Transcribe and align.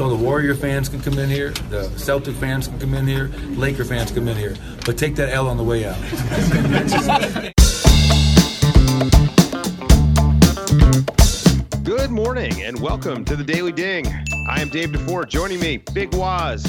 So 0.00 0.08
the 0.08 0.16
Warrior 0.16 0.54
fans 0.54 0.88
can 0.88 1.02
come 1.02 1.18
in 1.18 1.28
here, 1.28 1.50
the 1.68 1.86
Celtic 1.98 2.34
fans 2.36 2.68
can 2.68 2.78
come 2.78 2.94
in 2.94 3.06
here, 3.06 3.30
Laker 3.50 3.84
fans 3.84 4.10
come 4.10 4.28
in 4.28 4.36
here. 4.38 4.56
But 4.86 4.96
take 4.96 5.14
that 5.16 5.28
L 5.28 5.46
on 5.46 5.58
the 5.58 5.62
way 5.62 5.84
out. 5.84 5.94
Good 11.84 12.10
morning 12.10 12.62
and 12.62 12.80
welcome 12.80 13.26
to 13.26 13.36
the 13.36 13.44
Daily 13.44 13.72
Ding. 13.72 14.06
I 14.48 14.62
am 14.62 14.70
Dave 14.70 14.88
DuFour. 14.88 15.28
Joining 15.28 15.60
me, 15.60 15.82
Big 15.92 16.14
Wos, 16.14 16.64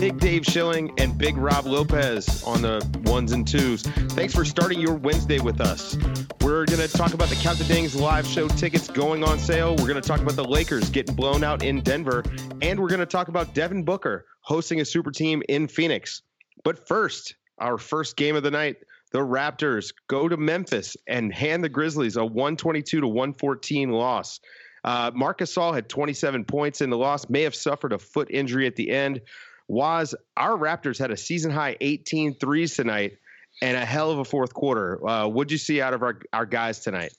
Big 0.00 0.18
Dave 0.18 0.46
Schilling, 0.46 0.98
and 0.98 1.18
Big 1.18 1.36
Rob 1.36 1.66
Lopez 1.66 2.42
on 2.44 2.62
the 2.62 2.82
ones 3.04 3.32
and 3.32 3.46
twos. 3.46 3.82
Thanks 3.82 4.34
for 4.34 4.46
starting 4.46 4.80
your 4.80 4.94
Wednesday 4.94 5.40
with 5.40 5.60
us. 5.60 5.94
We're 6.40 6.64
going 6.64 6.80
to 6.80 6.88
talk 6.88 7.12
about 7.12 7.28
the 7.28 7.34
Count 7.34 7.58
the 7.58 7.64
Dings 7.64 7.94
live 7.94 8.26
show 8.26 8.48
tickets 8.48 8.88
going 8.88 9.22
on 9.22 9.38
sale. 9.38 9.76
We're 9.76 9.86
going 9.86 10.00
to 10.00 10.08
talk 10.08 10.20
about 10.20 10.36
the 10.36 10.44
Lakers 10.44 10.88
getting 10.88 11.14
blown 11.14 11.44
out 11.44 11.62
in 11.62 11.82
Denver. 11.82 12.24
And 12.62 12.80
we're 12.80 12.88
going 12.88 13.00
to 13.00 13.04
talk 13.04 13.28
about 13.28 13.52
Devin 13.52 13.84
Booker 13.84 14.24
hosting 14.40 14.80
a 14.80 14.86
super 14.86 15.10
team 15.10 15.42
in 15.50 15.68
Phoenix. 15.68 16.22
But 16.64 16.88
first, 16.88 17.34
our 17.58 17.76
first 17.76 18.16
game 18.16 18.36
of 18.36 18.42
the 18.42 18.50
night 18.50 18.76
the 19.12 19.18
Raptors 19.18 19.92
go 20.08 20.30
to 20.30 20.38
Memphis 20.38 20.96
and 21.08 21.30
hand 21.30 21.62
the 21.62 21.68
Grizzlies 21.68 22.16
a 22.16 22.24
122 22.24 23.02
to 23.02 23.06
114 23.06 23.90
loss. 23.90 24.40
Uh, 24.82 25.10
Marc 25.14 25.40
Gasol 25.40 25.74
had 25.74 25.90
27 25.90 26.46
points 26.46 26.80
in 26.80 26.88
the 26.88 26.96
loss, 26.96 27.28
may 27.28 27.42
have 27.42 27.54
suffered 27.54 27.92
a 27.92 27.98
foot 27.98 28.28
injury 28.30 28.66
at 28.66 28.76
the 28.76 28.88
end. 28.88 29.20
Wos 29.70 30.16
our 30.36 30.58
Raptors 30.58 30.98
had 30.98 31.12
a 31.12 31.16
season 31.16 31.52
high 31.52 31.76
18 31.80 32.34
threes 32.34 32.74
tonight 32.74 33.18
and 33.62 33.76
a 33.76 33.84
hell 33.84 34.10
of 34.10 34.18
a 34.18 34.24
fourth 34.24 34.52
quarter. 34.52 35.06
Uh, 35.06 35.28
what'd 35.28 35.52
you 35.52 35.58
see 35.58 35.80
out 35.80 35.94
of 35.94 36.02
our, 36.02 36.18
our 36.32 36.44
guys 36.44 36.80
tonight? 36.80 37.12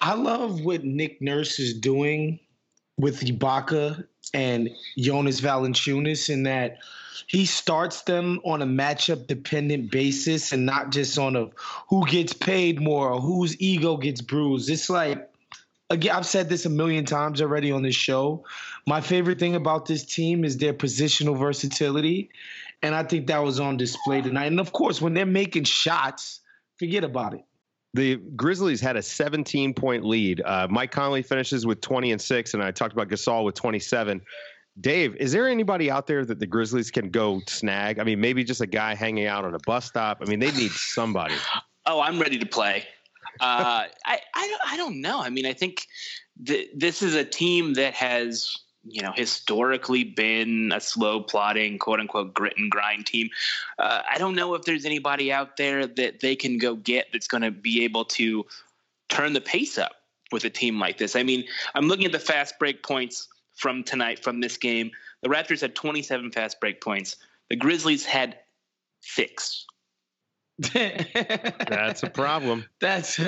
I 0.00 0.14
love 0.14 0.60
what 0.60 0.84
Nick 0.84 1.20
Nurse 1.20 1.58
is 1.58 1.74
doing 1.74 2.38
with 2.96 3.20
Ibaka 3.22 4.06
and 4.32 4.70
Jonas 4.96 5.40
Valanciunas 5.40 6.30
in 6.30 6.44
that 6.44 6.78
he 7.26 7.44
starts 7.44 8.02
them 8.02 8.40
on 8.44 8.62
a 8.62 8.66
matchup 8.66 9.26
dependent 9.26 9.90
basis 9.90 10.52
and 10.52 10.64
not 10.64 10.92
just 10.92 11.18
on 11.18 11.34
a 11.34 11.48
who 11.88 12.06
gets 12.06 12.32
paid 12.32 12.80
more 12.80 13.10
or 13.10 13.20
whose 13.20 13.60
ego 13.60 13.96
gets 13.96 14.20
bruised. 14.20 14.70
It's 14.70 14.88
like 14.88 15.28
again, 15.92 16.16
I've 16.16 16.26
said 16.26 16.48
this 16.48 16.66
a 16.66 16.70
million 16.70 17.04
times 17.04 17.40
already 17.40 17.70
on 17.70 17.82
this 17.82 17.94
show. 17.94 18.44
My 18.86 19.00
favorite 19.00 19.38
thing 19.38 19.54
about 19.54 19.86
this 19.86 20.04
team 20.04 20.44
is 20.44 20.56
their 20.56 20.72
positional 20.72 21.38
versatility. 21.38 22.30
And 22.82 22.94
I 22.94 23.04
think 23.04 23.28
that 23.28 23.42
was 23.42 23.60
on 23.60 23.76
display 23.76 24.22
tonight. 24.22 24.46
And 24.46 24.58
of 24.58 24.72
course, 24.72 25.00
when 25.00 25.14
they're 25.14 25.26
making 25.26 25.64
shots, 25.64 26.40
forget 26.78 27.04
about 27.04 27.34
it. 27.34 27.44
The 27.94 28.16
Grizzlies 28.16 28.80
had 28.80 28.96
a 28.96 29.02
17 29.02 29.74
point 29.74 30.04
lead. 30.04 30.40
Uh, 30.40 30.66
Mike 30.70 30.90
Conley 30.90 31.22
finishes 31.22 31.66
with 31.66 31.82
20 31.82 32.12
and 32.12 32.20
six, 32.20 32.54
and 32.54 32.62
I 32.62 32.70
talked 32.70 32.94
about 32.94 33.08
Gasol 33.08 33.44
with 33.44 33.54
27. 33.54 34.22
Dave, 34.80 35.14
is 35.16 35.32
there 35.32 35.46
anybody 35.46 35.90
out 35.90 36.06
there 36.06 36.24
that 36.24 36.40
the 36.40 36.46
Grizzlies 36.46 36.90
can 36.90 37.10
go 37.10 37.42
snag? 37.46 37.98
I 37.98 38.04
mean, 38.04 38.18
maybe 38.18 38.42
just 38.42 38.62
a 38.62 38.66
guy 38.66 38.94
hanging 38.94 39.26
out 39.26 39.44
on 39.44 39.54
a 39.54 39.58
bus 39.66 39.84
stop. 39.84 40.18
I 40.22 40.24
mean, 40.24 40.40
they 40.40 40.50
need 40.52 40.70
somebody. 40.70 41.34
Oh, 41.84 42.00
I'm 42.00 42.18
ready 42.18 42.38
to 42.38 42.46
play. 42.46 42.86
Uh, 43.40 43.86
I, 44.04 44.20
I 44.34 44.48
don't, 44.48 44.72
I 44.72 44.76
don't 44.76 45.00
know. 45.00 45.20
I 45.20 45.30
mean, 45.30 45.46
I 45.46 45.52
think 45.52 45.86
th- 46.44 46.70
this 46.74 47.02
is 47.02 47.14
a 47.14 47.24
team 47.24 47.74
that 47.74 47.94
has 47.94 48.58
you 48.84 49.02
know 49.02 49.12
historically 49.14 50.04
been 50.04 50.72
a 50.74 50.80
slow 50.80 51.20
plotting 51.20 51.78
quote 51.78 52.00
unquote 52.00 52.34
grit 52.34 52.54
and 52.56 52.70
grind 52.70 53.06
team. 53.06 53.30
Uh, 53.78 54.02
i 54.10 54.18
don't 54.18 54.34
know 54.34 54.54
if 54.54 54.62
there's 54.62 54.84
anybody 54.84 55.32
out 55.32 55.56
there 55.56 55.86
that 55.86 56.20
they 56.20 56.34
can 56.34 56.58
go 56.58 56.74
get 56.74 57.06
that's 57.12 57.28
going 57.28 57.42
to 57.42 57.50
be 57.50 57.84
able 57.84 58.04
to 58.04 58.44
turn 59.08 59.32
the 59.32 59.40
pace 59.40 59.78
up 59.78 59.92
with 60.32 60.44
a 60.44 60.50
team 60.50 60.80
like 60.80 60.98
this. 60.98 61.14
I 61.14 61.22
mean 61.22 61.44
i'm 61.74 61.86
looking 61.86 62.06
at 62.06 62.12
the 62.12 62.18
fast 62.18 62.58
break 62.58 62.82
points 62.82 63.28
from 63.54 63.84
tonight 63.84 64.22
from 64.22 64.40
this 64.40 64.56
game. 64.56 64.90
The 65.22 65.28
raptors 65.28 65.60
had 65.60 65.74
27 65.74 66.32
fast 66.32 66.58
break 66.58 66.80
points. 66.80 67.16
The 67.50 67.56
grizzlies 67.56 68.04
had 68.04 68.38
six 69.00 69.66
that's 70.74 72.02
a 72.02 72.10
problem. 72.10 72.64
That's 72.80 73.20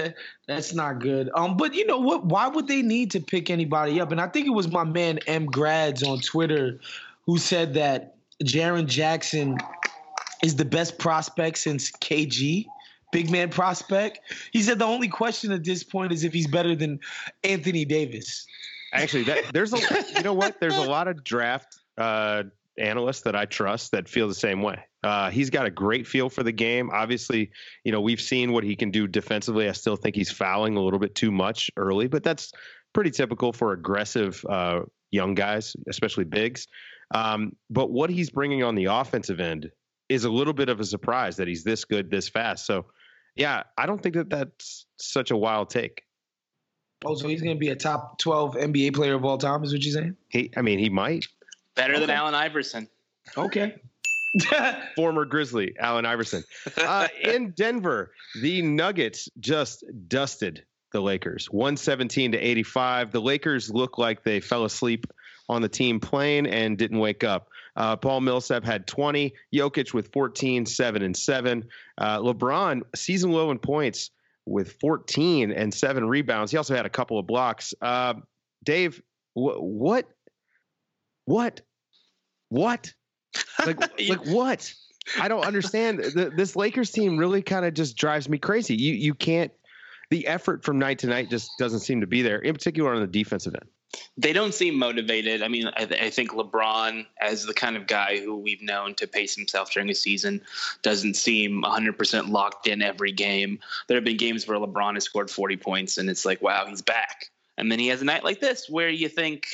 that's 0.46 0.74
not 0.74 1.00
good. 1.00 1.30
Um, 1.34 1.56
but 1.56 1.74
you 1.74 1.86
know 1.86 1.98
what? 1.98 2.24
Why 2.24 2.48
would 2.48 2.68
they 2.68 2.82
need 2.82 3.10
to 3.12 3.20
pick 3.20 3.50
anybody 3.50 4.00
up? 4.00 4.12
And 4.12 4.20
I 4.20 4.28
think 4.28 4.46
it 4.46 4.50
was 4.50 4.70
my 4.70 4.84
man 4.84 5.18
M 5.26 5.46
Grads 5.46 6.02
on 6.02 6.20
Twitter 6.20 6.80
who 7.26 7.38
said 7.38 7.74
that 7.74 8.16
Jaren 8.42 8.86
Jackson 8.86 9.56
is 10.42 10.56
the 10.56 10.64
best 10.64 10.98
prospect 10.98 11.58
since 11.58 11.90
KG, 11.90 12.66
big 13.12 13.30
man 13.30 13.48
prospect. 13.48 14.20
He 14.52 14.62
said 14.62 14.78
the 14.78 14.84
only 14.84 15.08
question 15.08 15.52
at 15.52 15.64
this 15.64 15.82
point 15.82 16.12
is 16.12 16.24
if 16.24 16.32
he's 16.32 16.46
better 16.46 16.74
than 16.74 17.00
Anthony 17.42 17.84
Davis. 17.84 18.46
Actually, 18.92 19.24
that, 19.24 19.52
there's 19.52 19.72
a 19.72 19.78
you 20.14 20.22
know 20.22 20.34
what? 20.34 20.60
There's 20.60 20.76
a 20.76 20.82
lot 20.88 21.08
of 21.08 21.24
draft 21.24 21.78
uh, 21.98 22.44
analysts 22.78 23.22
that 23.22 23.34
I 23.34 23.44
trust 23.44 23.92
that 23.92 24.08
feel 24.08 24.28
the 24.28 24.34
same 24.34 24.62
way. 24.62 24.84
Uh, 25.04 25.30
he's 25.30 25.50
got 25.50 25.66
a 25.66 25.70
great 25.70 26.06
feel 26.06 26.30
for 26.30 26.42
the 26.42 26.50
game. 26.50 26.88
Obviously, 26.90 27.50
you 27.84 27.92
know, 27.92 28.00
we've 28.00 28.20
seen 28.20 28.52
what 28.52 28.64
he 28.64 28.74
can 28.74 28.90
do 28.90 29.06
defensively. 29.06 29.68
I 29.68 29.72
still 29.72 29.96
think 29.96 30.16
he's 30.16 30.30
fouling 30.30 30.76
a 30.76 30.80
little 30.80 30.98
bit 30.98 31.14
too 31.14 31.30
much 31.30 31.70
early, 31.76 32.08
but 32.08 32.22
that's 32.22 32.52
pretty 32.94 33.10
typical 33.10 33.52
for 33.52 33.72
aggressive 33.72 34.42
uh, 34.48 34.80
young 35.10 35.34
guys, 35.34 35.76
especially 35.88 36.24
bigs. 36.24 36.66
Um, 37.14 37.54
but 37.68 37.90
what 37.90 38.08
he's 38.08 38.30
bringing 38.30 38.62
on 38.62 38.74
the 38.76 38.86
offensive 38.86 39.40
end 39.40 39.70
is 40.08 40.24
a 40.24 40.30
little 40.30 40.54
bit 40.54 40.70
of 40.70 40.80
a 40.80 40.84
surprise 40.84 41.36
that 41.36 41.48
he's 41.48 41.64
this 41.64 41.84
good 41.84 42.10
this 42.10 42.30
fast. 42.30 42.64
So, 42.64 42.86
yeah, 43.36 43.64
I 43.76 43.84
don't 43.84 44.02
think 44.02 44.14
that 44.14 44.30
that's 44.30 44.86
such 44.96 45.30
a 45.30 45.36
wild 45.36 45.68
take. 45.68 46.02
Oh, 47.04 47.14
so 47.14 47.28
he's 47.28 47.42
going 47.42 47.54
to 47.54 47.60
be 47.60 47.68
a 47.68 47.76
top 47.76 48.18
12 48.20 48.54
NBA 48.54 48.94
player 48.94 49.14
of 49.14 49.24
all 49.26 49.36
time, 49.36 49.62
is 49.64 49.72
what 49.74 49.84
you're 49.84 49.92
saying? 49.92 50.16
He, 50.28 50.50
I 50.56 50.62
mean, 50.62 50.78
he 50.78 50.88
might. 50.88 51.26
Better 51.74 51.92
okay. 51.94 52.00
than 52.00 52.10
Allen 52.10 52.34
Iverson. 52.34 52.88
Okay. 53.36 53.74
Former 54.96 55.24
Grizzly, 55.24 55.74
Allen 55.78 56.06
Iverson. 56.06 56.44
Uh, 56.76 57.08
in 57.22 57.50
Denver, 57.50 58.12
the 58.40 58.62
Nuggets 58.62 59.28
just 59.38 59.84
dusted 60.08 60.64
the 60.92 61.00
Lakers 61.00 61.46
117 61.50 62.32
to 62.32 62.38
85. 62.38 63.12
The 63.12 63.20
Lakers 63.20 63.70
look 63.70 63.98
like 63.98 64.22
they 64.22 64.40
fell 64.40 64.64
asleep 64.64 65.06
on 65.48 65.62
the 65.62 65.68
team 65.68 66.00
plane 66.00 66.46
and 66.46 66.78
didn't 66.78 66.98
wake 66.98 67.24
up. 67.24 67.48
Uh, 67.76 67.96
Paul 67.96 68.20
Millsap 68.20 68.64
had 68.64 68.86
20, 68.86 69.34
Jokic 69.52 69.92
with 69.92 70.12
14, 70.12 70.64
7 70.66 71.02
and 71.02 71.16
7. 71.16 71.64
Uh, 71.98 72.18
LeBron, 72.20 72.82
season 72.94 73.32
low 73.32 73.50
in 73.50 73.58
points 73.58 74.10
with 74.46 74.76
14 74.80 75.50
and 75.50 75.74
7 75.74 76.06
rebounds. 76.06 76.50
He 76.50 76.56
also 76.56 76.74
had 76.74 76.86
a 76.86 76.90
couple 76.90 77.18
of 77.18 77.26
blocks. 77.26 77.74
Uh, 77.80 78.14
Dave, 78.64 79.02
wh- 79.34 79.60
what 79.60 80.06
what? 81.26 81.62
What? 82.48 82.92
Like, 83.64 83.80
like 84.08 84.26
what? 84.26 84.72
I 85.20 85.28
don't 85.28 85.44
understand. 85.44 85.98
The, 85.98 86.32
this 86.34 86.56
Lakers 86.56 86.90
team 86.90 87.16
really 87.16 87.42
kind 87.42 87.64
of 87.64 87.74
just 87.74 87.96
drives 87.96 88.28
me 88.28 88.38
crazy. 88.38 88.74
You 88.74 88.94
you 88.94 89.14
can't. 89.14 89.52
The 90.10 90.26
effort 90.26 90.64
from 90.64 90.78
night 90.78 90.98
to 91.00 91.06
night 91.06 91.30
just 91.30 91.50
doesn't 91.58 91.80
seem 91.80 92.00
to 92.02 92.06
be 92.06 92.22
there. 92.22 92.38
In 92.38 92.54
particular 92.54 92.94
on 92.94 93.00
the 93.00 93.06
defensive 93.06 93.54
end. 93.54 93.68
They 94.16 94.32
don't 94.32 94.54
seem 94.54 94.78
motivated. 94.78 95.42
I 95.42 95.48
mean, 95.48 95.68
I, 95.68 95.82
I 95.84 96.10
think 96.10 96.32
LeBron, 96.32 97.06
as 97.20 97.44
the 97.44 97.54
kind 97.54 97.76
of 97.76 97.86
guy 97.86 98.18
who 98.18 98.36
we've 98.36 98.62
known 98.62 98.94
to 98.96 99.06
pace 99.06 99.34
himself 99.34 99.72
during 99.72 99.90
a 99.90 99.94
season, 99.94 100.40
doesn't 100.82 101.14
seem 101.14 101.62
100% 101.62 102.28
locked 102.28 102.66
in 102.66 102.82
every 102.82 103.12
game. 103.12 103.60
There 103.86 103.96
have 103.96 104.04
been 104.04 104.16
games 104.16 104.46
where 104.46 104.58
LeBron 104.58 104.94
has 104.94 105.04
scored 105.04 105.30
40 105.30 105.56
points, 105.58 105.98
and 105.98 106.10
it's 106.10 106.24
like, 106.24 106.42
wow, 106.42 106.66
he's 106.66 106.82
back. 106.82 107.30
And 107.56 107.70
then 107.70 107.78
he 107.78 107.88
has 107.88 108.02
a 108.02 108.04
night 108.04 108.24
like 108.24 108.40
this 108.40 108.68
where 108.68 108.88
you 108.88 109.08
think 109.08 109.46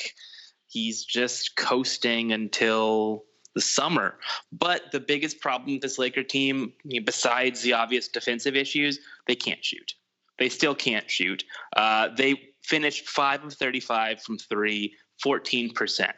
he's 0.68 1.04
just 1.04 1.56
coasting 1.56 2.32
until 2.32 3.24
the 3.54 3.60
summer. 3.60 4.16
But 4.52 4.92
the 4.92 5.00
biggest 5.00 5.40
problem 5.40 5.72
with 5.72 5.82
this 5.82 5.98
Laker 5.98 6.22
team, 6.22 6.72
besides 7.04 7.62
the 7.62 7.74
obvious 7.74 8.08
defensive 8.08 8.56
issues, 8.56 9.00
they 9.26 9.34
can't 9.34 9.64
shoot. 9.64 9.94
They 10.38 10.48
still 10.48 10.74
can't 10.74 11.10
shoot. 11.10 11.44
Uh, 11.76 12.08
they 12.16 12.52
finished 12.62 13.08
5 13.08 13.44
of 13.44 13.52
35 13.54 14.22
from 14.22 14.38
3, 14.38 14.94
14%. 15.24 16.10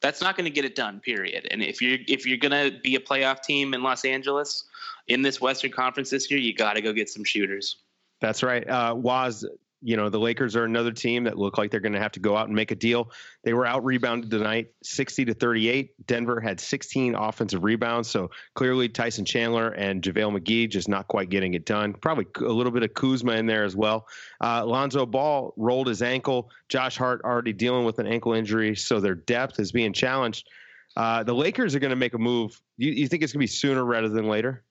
That's 0.00 0.20
not 0.20 0.36
going 0.36 0.44
to 0.44 0.50
get 0.50 0.64
it 0.64 0.74
done, 0.74 1.00
period. 1.00 1.46
And 1.50 1.62
if 1.62 1.80
you're 1.80 1.98
if 2.08 2.26
you're 2.26 2.38
going 2.38 2.72
to 2.72 2.76
be 2.80 2.96
a 2.96 3.00
playoff 3.00 3.42
team 3.42 3.72
in 3.72 3.84
Los 3.84 4.04
Angeles 4.04 4.64
in 5.06 5.22
this 5.22 5.40
Western 5.40 5.70
Conference 5.70 6.10
this 6.10 6.28
year, 6.28 6.40
you 6.40 6.54
got 6.54 6.72
to 6.72 6.80
go 6.80 6.92
get 6.92 7.08
some 7.08 7.22
shooters. 7.22 7.76
That's 8.20 8.42
right. 8.42 8.68
Uh, 8.68 8.94
Wos, 8.96 9.44
you 9.82 9.96
know, 9.96 10.08
the 10.08 10.18
Lakers 10.18 10.54
are 10.54 10.64
another 10.64 10.92
team 10.92 11.24
that 11.24 11.36
look 11.36 11.58
like 11.58 11.70
they're 11.70 11.80
going 11.80 11.92
to 11.92 12.00
have 12.00 12.12
to 12.12 12.20
go 12.20 12.36
out 12.36 12.46
and 12.46 12.54
make 12.54 12.70
a 12.70 12.76
deal. 12.76 13.10
They 13.42 13.52
were 13.52 13.66
out 13.66 13.84
rebounded 13.84 14.30
tonight, 14.30 14.68
60 14.84 15.24
to 15.24 15.34
38. 15.34 16.06
Denver 16.06 16.40
had 16.40 16.60
16 16.60 17.16
offensive 17.16 17.64
rebounds. 17.64 18.08
So 18.08 18.30
clearly 18.54 18.88
Tyson 18.88 19.24
Chandler 19.24 19.70
and 19.70 20.00
JaVale 20.00 20.38
McGee 20.38 20.70
just 20.70 20.88
not 20.88 21.08
quite 21.08 21.30
getting 21.30 21.54
it 21.54 21.66
done. 21.66 21.94
Probably 21.94 22.26
a 22.36 22.52
little 22.52 22.70
bit 22.70 22.84
of 22.84 22.94
Kuzma 22.94 23.32
in 23.32 23.46
there 23.46 23.64
as 23.64 23.74
well. 23.74 24.06
Uh, 24.40 24.64
Lonzo 24.64 25.04
Ball 25.04 25.52
rolled 25.56 25.88
his 25.88 26.00
ankle. 26.00 26.50
Josh 26.68 26.96
Hart 26.96 27.20
already 27.24 27.52
dealing 27.52 27.84
with 27.84 27.98
an 27.98 28.06
ankle 28.06 28.34
injury. 28.34 28.76
So 28.76 29.00
their 29.00 29.16
depth 29.16 29.58
is 29.58 29.72
being 29.72 29.92
challenged. 29.92 30.48
Uh, 30.96 31.24
the 31.24 31.34
Lakers 31.34 31.74
are 31.74 31.80
going 31.80 31.90
to 31.90 31.96
make 31.96 32.14
a 32.14 32.18
move. 32.18 32.60
You, 32.76 32.92
you 32.92 33.08
think 33.08 33.24
it's 33.24 33.32
going 33.32 33.40
to 33.40 33.44
be 33.44 33.46
sooner 33.48 33.84
rather 33.84 34.08
than 34.08 34.28
later? 34.28 34.62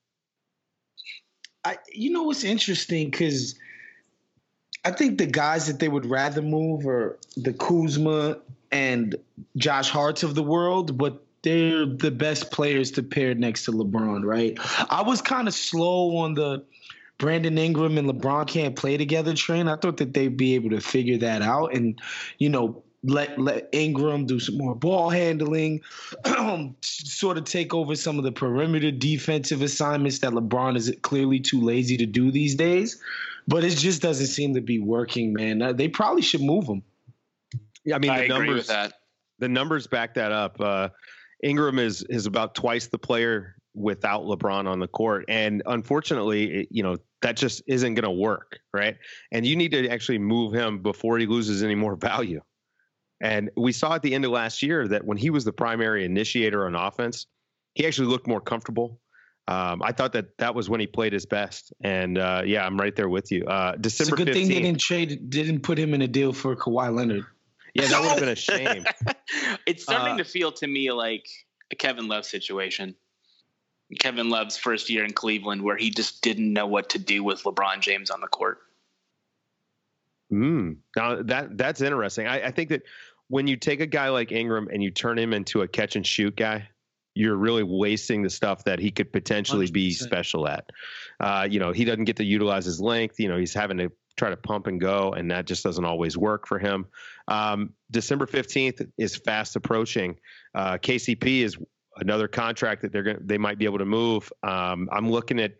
I, 1.64 1.76
you 1.92 2.10
know 2.10 2.22
what's 2.22 2.44
interesting 2.44 3.10
because– 3.10 3.56
I 4.84 4.90
think 4.90 5.18
the 5.18 5.26
guys 5.26 5.66
that 5.66 5.78
they 5.78 5.88
would 5.88 6.06
rather 6.06 6.42
move 6.42 6.86
are 6.86 7.18
the 7.36 7.52
Kuzma 7.52 8.38
and 8.70 9.14
Josh 9.56 9.90
Harts 9.90 10.22
of 10.22 10.34
the 10.34 10.42
world, 10.42 10.98
but 10.98 11.24
they're 11.42 11.86
the 11.86 12.10
best 12.10 12.50
players 12.50 12.90
to 12.92 13.02
pair 13.02 13.34
next 13.34 13.64
to 13.64 13.72
LeBron, 13.72 14.24
right? 14.24 14.56
I 14.90 15.02
was 15.02 15.20
kind 15.20 15.48
of 15.48 15.54
slow 15.54 16.16
on 16.18 16.34
the 16.34 16.64
Brandon 17.18 17.58
Ingram 17.58 17.98
and 17.98 18.08
LeBron 18.08 18.46
can't 18.48 18.74
play 18.74 18.96
together 18.96 19.34
train. 19.34 19.68
I 19.68 19.76
thought 19.76 19.98
that 19.98 20.14
they'd 20.14 20.36
be 20.36 20.54
able 20.54 20.70
to 20.70 20.80
figure 20.80 21.18
that 21.18 21.42
out 21.42 21.74
and, 21.74 22.00
you 22.38 22.48
know, 22.48 22.82
let 23.04 23.38
let 23.38 23.68
Ingram 23.72 24.26
do 24.26 24.38
some 24.38 24.56
more 24.56 24.74
ball 24.74 25.10
handling, 25.10 25.80
sort 26.82 27.38
of 27.38 27.44
take 27.44 27.74
over 27.74 27.96
some 27.96 28.18
of 28.18 28.24
the 28.24 28.32
perimeter 28.32 28.90
defensive 28.90 29.62
assignments 29.62 30.20
that 30.20 30.32
LeBron 30.32 30.76
is 30.76 30.94
clearly 31.02 31.40
too 31.40 31.60
lazy 31.60 31.96
to 31.96 32.06
do 32.06 32.30
these 32.30 32.54
days. 32.54 33.00
But 33.48 33.64
it 33.64 33.70
just 33.70 34.02
doesn't 34.02 34.28
seem 34.28 34.54
to 34.54 34.60
be 34.60 34.78
working, 34.78 35.32
man. 35.32 35.62
Uh, 35.62 35.72
they 35.72 35.88
probably 35.88 36.22
should 36.22 36.42
move 36.42 36.66
him. 36.66 36.82
Yeah, 37.84 37.96
I 37.96 37.98
mean 37.98 38.10
I 38.12 38.18
the 38.18 38.24
agree 38.34 38.46
numbers. 38.46 38.56
with 38.56 38.66
that. 38.68 38.94
The 39.40 39.48
numbers 39.48 39.86
back 39.88 40.14
that 40.14 40.30
up. 40.30 40.60
Uh, 40.60 40.90
Ingram 41.42 41.80
is 41.80 42.04
is 42.04 42.26
about 42.26 42.54
twice 42.54 42.86
the 42.86 42.98
player 42.98 43.56
without 43.74 44.22
LeBron 44.22 44.68
on 44.68 44.78
the 44.78 44.86
court, 44.86 45.24
and 45.28 45.62
unfortunately, 45.66 46.60
it, 46.60 46.68
you 46.70 46.84
know 46.84 46.98
that 47.22 47.36
just 47.36 47.62
isn't 47.66 47.94
going 47.94 48.04
to 48.04 48.10
work, 48.10 48.60
right? 48.72 48.96
And 49.32 49.44
you 49.44 49.56
need 49.56 49.72
to 49.72 49.88
actually 49.88 50.18
move 50.18 50.52
him 50.52 50.82
before 50.82 51.18
he 51.18 51.26
loses 51.26 51.64
any 51.64 51.74
more 51.74 51.96
value. 52.00 52.40
And 53.22 53.50
we 53.56 53.72
saw 53.72 53.94
at 53.94 54.02
the 54.02 54.14
end 54.14 54.24
of 54.24 54.32
last 54.32 54.62
year 54.62 54.86
that 54.88 55.04
when 55.06 55.16
he 55.16 55.30
was 55.30 55.44
the 55.44 55.52
primary 55.52 56.04
initiator 56.04 56.66
on 56.66 56.74
offense, 56.74 57.26
he 57.74 57.86
actually 57.86 58.08
looked 58.08 58.26
more 58.26 58.40
comfortable. 58.40 58.98
Um, 59.48 59.80
I 59.82 59.92
thought 59.92 60.12
that 60.12 60.36
that 60.38 60.54
was 60.54 60.68
when 60.68 60.80
he 60.80 60.86
played 60.86 61.12
his 61.12 61.24
best. 61.24 61.72
And 61.80 62.18
uh, 62.18 62.42
yeah, 62.44 62.66
I'm 62.66 62.76
right 62.78 62.94
there 62.94 63.08
with 63.08 63.30
you. 63.32 63.44
Uh, 63.46 63.72
It's 63.76 63.78
a 63.78 63.80
December 63.82 64.16
good 64.16 64.28
15th. 64.28 64.32
thing 64.34 64.48
they 64.48 64.60
didn't 64.60 64.80
trade, 64.80 65.30
didn't 65.30 65.60
put 65.62 65.78
him 65.78 65.94
in 65.94 66.02
a 66.02 66.08
deal 66.08 66.32
for 66.32 66.54
Kawhi 66.56 66.94
Leonard. 66.94 67.24
yeah, 67.74 67.86
that 67.86 68.00
would 68.00 68.10
have 68.10 68.20
been 68.20 68.28
a 68.28 68.34
shame. 68.50 68.84
it's 69.66 69.84
starting 69.84 70.14
Uh, 70.14 70.18
to 70.18 70.24
feel 70.24 70.52
to 70.52 70.66
me 70.66 70.90
like 70.92 71.26
a 71.70 71.76
Kevin 71.76 72.08
Love 72.08 72.24
situation. 72.26 72.94
Kevin 74.00 74.30
Love's 74.30 74.56
first 74.56 74.90
year 74.90 75.04
in 75.04 75.12
Cleveland, 75.12 75.62
where 75.62 75.76
he 75.76 75.90
just 75.90 76.22
didn't 76.22 76.52
know 76.52 76.66
what 76.66 76.90
to 76.90 76.98
do 76.98 77.22
with 77.22 77.42
LeBron 77.44 77.80
James 77.80 78.10
on 78.10 78.20
the 78.20 78.26
court. 78.26 78.58
Mm. 80.32 80.76
Now 80.96 81.22
that 81.22 81.58
that's 81.58 81.80
interesting. 81.82 82.26
I, 82.26 82.46
I 82.46 82.50
think 82.52 82.70
that 82.70 82.82
when 83.32 83.46
you 83.46 83.56
take 83.56 83.80
a 83.80 83.86
guy 83.86 84.10
like 84.10 84.30
Ingram 84.30 84.68
and 84.70 84.82
you 84.82 84.90
turn 84.90 85.18
him 85.18 85.32
into 85.32 85.62
a 85.62 85.66
catch 85.66 85.96
and 85.96 86.06
shoot 86.06 86.36
guy, 86.36 86.68
you're 87.14 87.34
really 87.34 87.62
wasting 87.62 88.20
the 88.20 88.28
stuff 88.28 88.62
that 88.64 88.78
he 88.78 88.90
could 88.90 89.10
potentially 89.10 89.70
be 89.70 89.88
100%. 89.88 89.94
special 89.94 90.46
at. 90.46 90.68
Uh, 91.18 91.48
you 91.50 91.58
know, 91.58 91.72
he 91.72 91.86
doesn't 91.86 92.04
get 92.04 92.16
to 92.16 92.24
utilize 92.24 92.66
his 92.66 92.78
length. 92.78 93.18
You 93.18 93.30
know, 93.30 93.38
he's 93.38 93.54
having 93.54 93.78
to 93.78 93.90
try 94.18 94.28
to 94.28 94.36
pump 94.36 94.66
and 94.66 94.78
go, 94.78 95.14
and 95.14 95.30
that 95.30 95.46
just 95.46 95.64
doesn't 95.64 95.86
always 95.86 96.14
work 96.14 96.46
for 96.46 96.58
him. 96.58 96.84
Um, 97.26 97.72
December 97.90 98.26
15th 98.26 98.86
is 98.98 99.16
fast 99.16 99.56
approaching. 99.56 100.18
Uh, 100.54 100.76
KCP 100.76 101.40
is 101.40 101.56
another 101.96 102.28
contract 102.28 102.82
that 102.82 102.92
they're 102.92 103.02
going 103.02 103.18
they 103.22 103.38
might 103.38 103.56
be 103.56 103.64
able 103.64 103.78
to 103.78 103.86
move. 103.86 104.30
Um, 104.42 104.90
I'm 104.92 105.10
looking 105.10 105.40
at, 105.40 105.52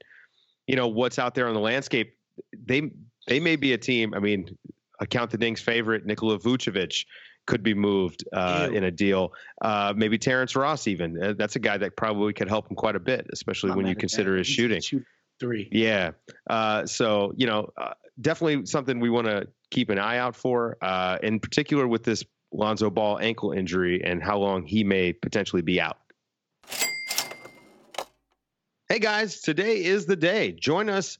you 0.66 0.76
know, 0.76 0.88
what's 0.88 1.18
out 1.18 1.34
there 1.34 1.48
on 1.48 1.54
the 1.54 1.60
landscape. 1.60 2.18
They 2.52 2.90
they 3.26 3.40
may 3.40 3.56
be 3.56 3.72
a 3.72 3.78
team. 3.78 4.12
I 4.12 4.18
mean, 4.18 4.58
account 5.00 5.30
the 5.30 5.38
Ding's 5.38 5.62
favorite, 5.62 6.04
Nikola 6.04 6.38
Vucevic, 6.38 7.06
could 7.46 7.62
be 7.62 7.74
moved 7.74 8.24
uh, 8.32 8.68
in 8.72 8.84
a 8.84 8.90
deal. 8.90 9.32
Uh, 9.60 9.92
maybe 9.96 10.18
Terrence 10.18 10.54
Ross, 10.54 10.86
even. 10.86 11.20
Uh, 11.22 11.34
that's 11.36 11.56
a 11.56 11.58
guy 11.58 11.76
that 11.78 11.96
probably 11.96 12.32
could 12.32 12.48
help 12.48 12.70
him 12.70 12.76
quite 12.76 12.96
a 12.96 13.00
bit, 13.00 13.26
especially 13.32 13.70
Not 13.70 13.78
when 13.78 13.86
you 13.86 13.96
consider 13.96 14.32
that. 14.32 14.38
his 14.38 14.46
shooting. 14.46 14.80
Shoot 14.80 15.04
three. 15.40 15.68
Yeah. 15.72 16.12
Uh, 16.48 16.86
so, 16.86 17.32
you 17.36 17.46
know, 17.46 17.70
uh, 17.76 17.94
definitely 18.20 18.66
something 18.66 19.00
we 19.00 19.10
want 19.10 19.26
to 19.26 19.48
keep 19.70 19.90
an 19.90 19.98
eye 19.98 20.18
out 20.18 20.36
for, 20.36 20.76
uh, 20.80 21.18
in 21.22 21.40
particular 21.40 21.88
with 21.88 22.04
this 22.04 22.24
Lonzo 22.52 22.90
Ball 22.90 23.18
ankle 23.18 23.52
injury 23.52 24.02
and 24.04 24.22
how 24.22 24.38
long 24.38 24.64
he 24.64 24.84
may 24.84 25.12
potentially 25.12 25.62
be 25.62 25.80
out. 25.80 25.98
Hey 28.88 28.98
guys, 28.98 29.40
today 29.40 29.82
is 29.82 30.04
the 30.04 30.16
day. 30.16 30.52
Join 30.52 30.90
us 30.90 31.18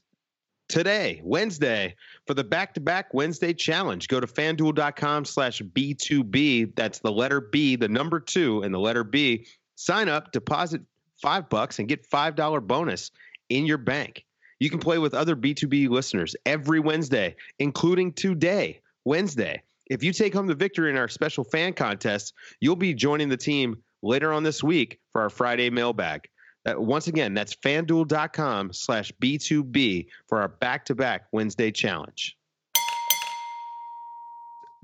today, 0.69 1.21
Wednesday, 1.23 1.95
for 2.25 2.33
the 2.33 2.43
back-to-back 2.43 3.13
Wednesday 3.13 3.53
challenge. 3.53 4.07
Go 4.07 4.19
to 4.19 4.27
fanduel.com 4.27 5.25
slash 5.25 5.61
B2B. 5.61 6.75
That's 6.75 6.99
the 6.99 7.11
letter 7.11 7.41
B, 7.41 7.75
the 7.75 7.87
number 7.87 8.19
two, 8.19 8.61
and 8.63 8.73
the 8.73 8.79
letter 8.79 9.03
B. 9.03 9.47
Sign 9.75 10.09
up, 10.09 10.31
deposit 10.31 10.81
five 11.21 11.49
bucks, 11.49 11.79
and 11.79 11.87
get 11.87 12.09
$5 12.09 12.67
bonus 12.67 13.11
in 13.49 13.65
your 13.65 13.77
bank. 13.77 14.25
You 14.59 14.69
can 14.69 14.79
play 14.79 14.97
with 14.97 15.13
other 15.13 15.35
B2B 15.35 15.89
listeners 15.89 16.35
every 16.45 16.79
Wednesday, 16.79 17.35
including 17.59 18.13
today, 18.13 18.81
Wednesday. 19.03 19.61
If 19.89 20.03
you 20.03 20.13
take 20.13 20.33
home 20.33 20.47
the 20.47 20.55
victory 20.55 20.89
in 20.89 20.97
our 20.97 21.09
special 21.09 21.43
fan 21.43 21.73
contest, 21.73 22.33
you'll 22.61 22.77
be 22.77 22.93
joining 22.93 23.29
the 23.29 23.37
team 23.37 23.83
later 24.01 24.31
on 24.31 24.43
this 24.43 24.63
week 24.63 24.99
for 25.11 25.21
our 25.21 25.29
Friday 25.29 25.69
mailbag. 25.69 26.29
Uh, 26.65 26.79
once 26.79 27.07
again, 27.07 27.33
that's 27.33 27.55
fanduel.com 27.55 28.71
slash 28.73 29.11
B2B 29.21 30.07
for 30.27 30.41
our 30.41 30.47
back 30.47 30.85
to 30.85 30.95
back 30.95 31.27
Wednesday 31.31 31.71
challenge. 31.71 32.37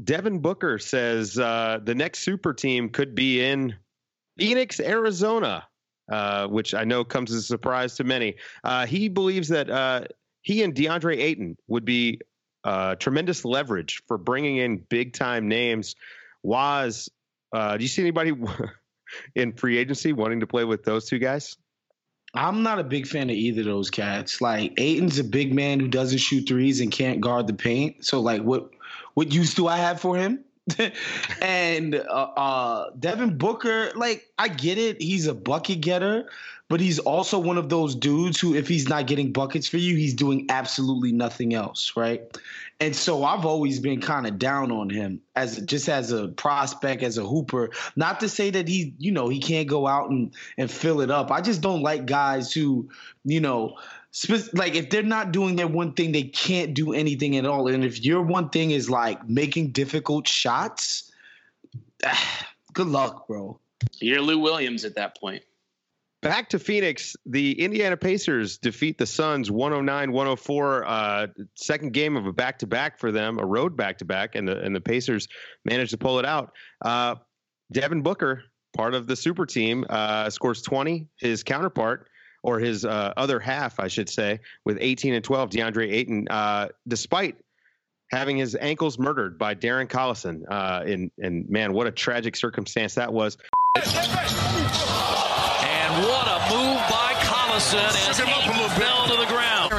Devin 0.04 0.40
Booker 0.40 0.80
says 0.80 1.38
uh, 1.38 1.80
the 1.84 1.96
next 1.96 2.20
super 2.20 2.54
team 2.54 2.90
could 2.90 3.16
be 3.16 3.44
in 3.44 3.76
Phoenix, 4.38 4.80
Arizona, 4.80 5.68
uh, 6.10 6.48
which 6.48 6.74
I 6.74 6.86
know 6.86 7.04
comes 7.04 7.32
as 7.32 7.44
a 7.44 7.48
surprise 7.48 7.96
to 7.96 8.04
many. 8.04 8.36
Uh, 8.64 8.86
he 8.86 9.10
believes 9.10 9.50
that 9.50 9.70
uh, 9.70 10.04
he 10.42 10.64
and 10.64 10.74
DeAndre 10.74 11.18
Ayton 11.18 11.58
would 11.68 11.84
be 11.84 12.22
uh, 12.64 12.96
tremendous 12.96 13.44
leverage 13.44 14.02
for 14.08 14.18
bringing 14.18 14.58
in 14.58 14.78
big 14.78 15.14
time 15.14 15.48
names. 15.48 15.96
Wos 16.44 17.10
uh, 17.52 17.78
do 17.78 17.84
you 17.84 17.88
see 17.88 18.02
anybody 18.02 18.34
in 19.36 19.54
free 19.54 19.78
agency 19.78 20.14
wanting 20.14 20.40
to 20.42 20.48
play 20.48 20.64
with 20.64 20.84
those 20.84 21.06
two 21.06 21.20
guys? 21.20 21.58
I'm 22.34 22.62
not 22.64 22.80
a 22.80 22.84
big 22.84 23.08
fan 23.08 23.30
of 23.30 23.36
either 23.36 23.62
of 23.62 23.68
those 23.68 23.90
cats. 23.90 24.42
Like 24.42 24.74
Ayton's 24.78 25.20
a 25.20 25.24
big 25.24 25.54
man 25.54 25.80
who 25.80 25.88
doesn't 25.88 26.20
shoot 26.20 26.48
threes 26.48 26.80
and 26.80 26.92
can't 26.92 27.22
guard 27.22 27.48
the 27.48 27.54
paint. 27.54 28.06
So 28.06 28.20
like 28.20 28.44
what 28.44 28.70
what 29.16 29.34
use 29.34 29.54
do 29.54 29.68
I 29.68 29.78
have 29.78 30.00
for 30.00 30.16
him? 30.16 30.40
and 31.42 31.96
uh, 31.96 32.00
uh 32.38 32.90
Devin 33.00 33.38
Booker, 33.38 33.92
like 33.96 34.28
I 34.38 34.48
get 34.48 34.78
it, 34.78 35.02
he's 35.02 35.26
a 35.26 35.34
bucket 35.34 35.82
getter, 35.82 36.30
but 36.70 36.80
he's 36.80 37.00
also 37.00 37.40
one 37.40 37.58
of 37.58 37.68
those 37.68 37.96
dudes 37.96 38.40
who 38.40 38.54
if 38.54 38.68
he's 38.68 38.88
not 38.88 39.08
getting 39.08 39.34
buckets 39.34 39.68
for 39.68 39.78
you, 39.78 39.96
he's 39.96 40.14
doing 40.14 40.46
absolutely 40.50 41.12
nothing 41.12 41.56
else, 41.56 41.94
right? 41.98 42.22
And 42.80 42.96
so 42.96 43.26
I've 43.26 43.44
always 43.44 43.80
been 43.80 44.00
kind 44.00 44.28
of 44.28 44.38
down 44.38 44.72
on 44.72 44.90
him 44.90 45.20
as 45.36 45.58
just 45.66 45.90
as 45.90 46.12
a 46.12 46.30
prospect, 46.30 47.02
as 47.02 47.18
a 47.18 47.26
hooper. 47.26 47.72
Not 47.96 48.20
to 48.22 48.30
say 48.30 48.52
that 48.52 48.68
he, 48.68 48.94
you 49.00 49.12
know, 49.12 49.28
he 49.30 49.40
can't 49.40 49.68
go 49.68 49.88
out 49.88 50.12
and 50.12 50.34
and 50.58 50.70
fill 50.70 51.02
it 51.02 51.10
up. 51.10 51.32
I 51.32 51.42
just 51.42 51.62
don't 51.62 51.82
like 51.82 52.06
guys 52.06 52.54
who, 52.54 52.88
you 53.26 53.42
know, 53.42 53.76
like 54.54 54.76
if 54.76 54.92
they're 54.92 55.04
not 55.04 55.32
doing 55.32 55.56
their 55.56 55.68
one 55.68 55.94
thing, 55.94 56.12
they 56.12 56.24
can't 56.24 56.76
do 56.76 56.94
anything 56.94 57.36
at 57.36 57.46
all. 57.46 57.68
And 57.68 57.84
if 57.84 58.04
your 58.04 58.22
one 58.22 58.50
thing 58.50 58.72
is 58.72 58.90
like 58.92 59.28
making 59.28 59.72
difficult 59.72 60.28
shots, 60.28 61.12
good 62.74 62.88
luck, 62.88 63.28
bro. 63.28 63.60
You're 64.00 64.22
Lou 64.22 64.38
Williams 64.38 64.86
at 64.86 64.96
that 64.96 65.20
point. 65.20 65.44
Back 66.22 66.50
to 66.50 66.60
Phoenix, 66.60 67.16
the 67.26 67.62
Indiana 67.62 67.96
Pacers 67.96 68.58
defeat 68.58 68.98
the 68.98 69.06
Suns 69.06 69.50
109 69.50 70.12
104. 70.12 70.86
Uh, 70.86 71.28
second 71.56 71.94
game 71.94 72.18
of 72.18 72.26
a 72.26 72.34
back 72.34 72.60
to 72.60 72.68
back 72.68 73.00
for 73.00 73.12
them, 73.12 73.40
a 73.40 73.46
road 73.46 73.78
back 73.78 74.00
to 74.00 74.06
back, 74.06 74.36
and 74.36 74.46
the 74.48 74.60
and 74.60 74.76
the 74.76 74.82
Pacers 74.82 75.30
managed 75.64 75.92
to 75.92 75.98
pull 75.98 76.20
it 76.20 76.26
out. 76.26 76.52
Uh, 76.84 77.16
Devin 77.72 78.02
Booker, 78.02 78.44
part 78.76 78.96
of 78.96 79.08
the 79.08 79.16
super 79.16 79.46
team, 79.46 79.86
uh, 79.90 80.30
scores 80.30 80.62
20. 80.62 81.08
His 81.20 81.44
counterpart, 81.44 82.10
or 82.44 82.60
his 82.60 82.84
uh, 82.84 83.14
other 83.16 83.40
half, 83.40 83.80
I 83.80 83.88
should 83.88 84.10
say, 84.10 84.40
with 84.66 84.78
18 84.80 85.14
and 85.14 85.24
12, 85.24 85.50
DeAndre 85.52 85.92
Ayton, 85.92 86.28
uh, 86.30 86.68
despite 86.88 87.38
having 88.12 88.38
his 88.38 88.56
ankles 88.60 88.98
murdered 88.98 89.38
by 89.38 89.56
Darren 89.56 89.88
Collison. 89.88 90.44
Uh, 90.50 90.84
and, 90.86 91.12
and 91.20 91.48
man, 91.50 91.74
what 91.74 91.88
a 91.88 91.92
tragic 91.92 92.36
circumstance 92.36 92.96
that 92.96 93.14
was. 93.14 93.38
And 93.76 93.86
what 96.06 96.28
a 96.28 96.40
move 96.54 96.80
by 96.90 97.14
Collison 97.22 98.10
as 98.10 98.18
Shook 98.18 98.28
him 98.28 98.34
up 98.34 98.40
a 98.40 98.54
he 98.54 98.62
little 98.62 98.70
bit. 98.70 98.88
fell 98.88 99.08
to 99.08 99.18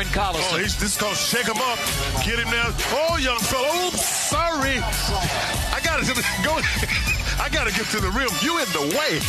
the 0.05 0.13
ground. 0.13 0.37
Aaron 0.37 0.53
Oh, 0.53 0.59
he's, 0.59 0.79
this 0.79 0.93
is 0.93 0.97
called 0.97 1.17
shake 1.17 1.47
him 1.47 1.57
up, 1.57 1.79
get 2.25 2.39
him 2.39 2.51
down. 2.51 2.73
Oh, 2.93 3.19
young 3.19 3.39
fella, 3.39 3.87
oops, 3.87 4.05
sorry. 4.05 4.79
I 4.79 5.81
gotta 5.83 6.05
go. 6.45 6.61
I 7.43 7.49
gotta 7.51 7.73
get 7.73 7.87
to 7.87 8.01
the 8.01 8.11
rim. 8.11 8.29
You 8.43 8.59
in 8.59 8.67
the 8.73 8.97
way. 8.97 9.21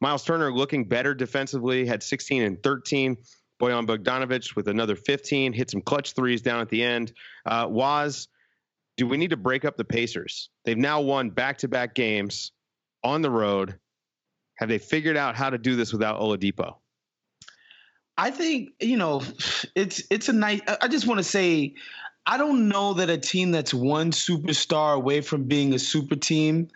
Miles 0.00 0.24
Turner 0.24 0.52
looking 0.52 0.84
better 0.84 1.14
defensively, 1.14 1.86
had 1.86 2.02
16 2.02 2.42
and 2.42 2.62
13. 2.62 3.16
Bojan 3.60 3.86
Bogdanovic 3.86 4.54
with 4.54 4.68
another 4.68 4.96
15, 4.96 5.54
hit 5.54 5.70
some 5.70 5.80
clutch 5.80 6.12
threes 6.12 6.42
down 6.42 6.60
at 6.60 6.68
the 6.68 6.82
end. 6.82 7.12
Uh, 7.46 7.66
Wos, 7.68 8.28
do 8.98 9.06
we 9.06 9.16
need 9.16 9.30
to 9.30 9.38
break 9.38 9.64
up 9.64 9.78
the 9.78 9.84
Pacers? 9.84 10.50
They've 10.64 10.76
now 10.76 11.00
won 11.00 11.30
back 11.30 11.58
to 11.58 11.68
back 11.68 11.94
games 11.94 12.52
on 13.02 13.22
the 13.22 13.30
road. 13.30 13.78
Have 14.56 14.68
they 14.68 14.78
figured 14.78 15.16
out 15.16 15.36
how 15.36 15.48
to 15.50 15.58
do 15.58 15.74
this 15.76 15.92
without 15.92 16.20
Oladipo? 16.20 16.76
I 18.18 18.30
think 18.30 18.70
you 18.80 18.96
know 18.96 19.22
it's 19.74 20.02
it's 20.10 20.28
a 20.28 20.32
nice. 20.32 20.60
I- 20.80 20.88
just 20.88 21.06
want 21.06 21.18
to 21.18 21.24
say, 21.24 21.74
I 22.26 22.38
don't 22.38 22.68
know 22.68 22.94
that 22.94 23.10
a 23.10 23.18
team 23.18 23.50
that's 23.50 23.74
one 23.74 24.10
superstar 24.10 24.94
away 24.94 25.20
from 25.20 25.44
being 25.44 25.74
a 25.74 25.78
super 25.78 26.16
team 26.16 26.68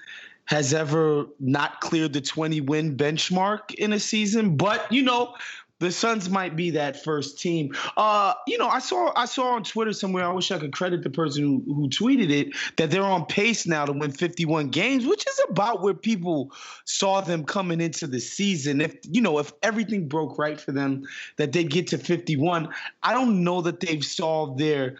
has 0.46 0.74
ever 0.74 1.26
not 1.38 1.80
cleared 1.80 2.12
the 2.12 2.20
20 2.20 2.60
win 2.62 2.96
benchmark 2.96 3.72
in 3.74 3.92
a 3.92 4.00
season. 4.00 4.56
But, 4.56 4.90
you 4.90 5.02
know, 5.02 5.34
the 5.80 5.90
Suns 5.90 6.28
might 6.28 6.56
be 6.56 6.70
that 6.70 7.02
first 7.02 7.40
team. 7.40 7.74
Uh, 7.96 8.34
you 8.46 8.58
know, 8.58 8.68
I 8.68 8.78
saw 8.78 9.12
I 9.16 9.24
saw 9.24 9.54
on 9.54 9.64
Twitter 9.64 9.92
somewhere. 9.92 10.24
I 10.24 10.32
wish 10.32 10.50
I 10.52 10.58
could 10.58 10.72
credit 10.72 11.02
the 11.02 11.10
person 11.10 11.42
who, 11.42 11.74
who 11.74 11.88
tweeted 11.88 12.30
it 12.30 12.54
that 12.76 12.90
they're 12.90 13.02
on 13.02 13.24
pace 13.26 13.66
now 13.66 13.86
to 13.86 13.92
win 13.92 14.12
51 14.12 14.68
games, 14.68 15.06
which 15.06 15.26
is 15.26 15.40
about 15.48 15.82
where 15.82 15.94
people 15.94 16.52
saw 16.84 17.22
them 17.22 17.44
coming 17.44 17.80
into 17.80 18.06
the 18.06 18.20
season. 18.20 18.80
If 18.80 18.96
you 19.04 19.22
know, 19.22 19.38
if 19.38 19.52
everything 19.62 20.06
broke 20.06 20.38
right 20.38 20.60
for 20.60 20.72
them, 20.72 21.04
that 21.36 21.52
they'd 21.52 21.70
get 21.70 21.88
to 21.88 21.98
51. 21.98 22.68
I 23.02 23.12
don't 23.12 23.42
know 23.42 23.62
that 23.62 23.80
they've 23.80 24.04
solved 24.04 24.58
their, 24.58 24.96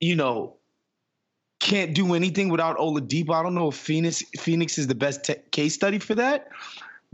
you 0.00 0.16
know, 0.16 0.56
can't 1.60 1.94
do 1.94 2.14
anything 2.14 2.48
without 2.48 2.78
Oladipo. 2.78 3.34
I 3.34 3.42
don't 3.42 3.54
know 3.54 3.68
if 3.68 3.74
Phoenix 3.74 4.22
Phoenix 4.38 4.78
is 4.78 4.86
the 4.86 4.94
best 4.94 5.24
te- 5.24 5.36
case 5.50 5.74
study 5.74 5.98
for 5.98 6.14
that. 6.14 6.48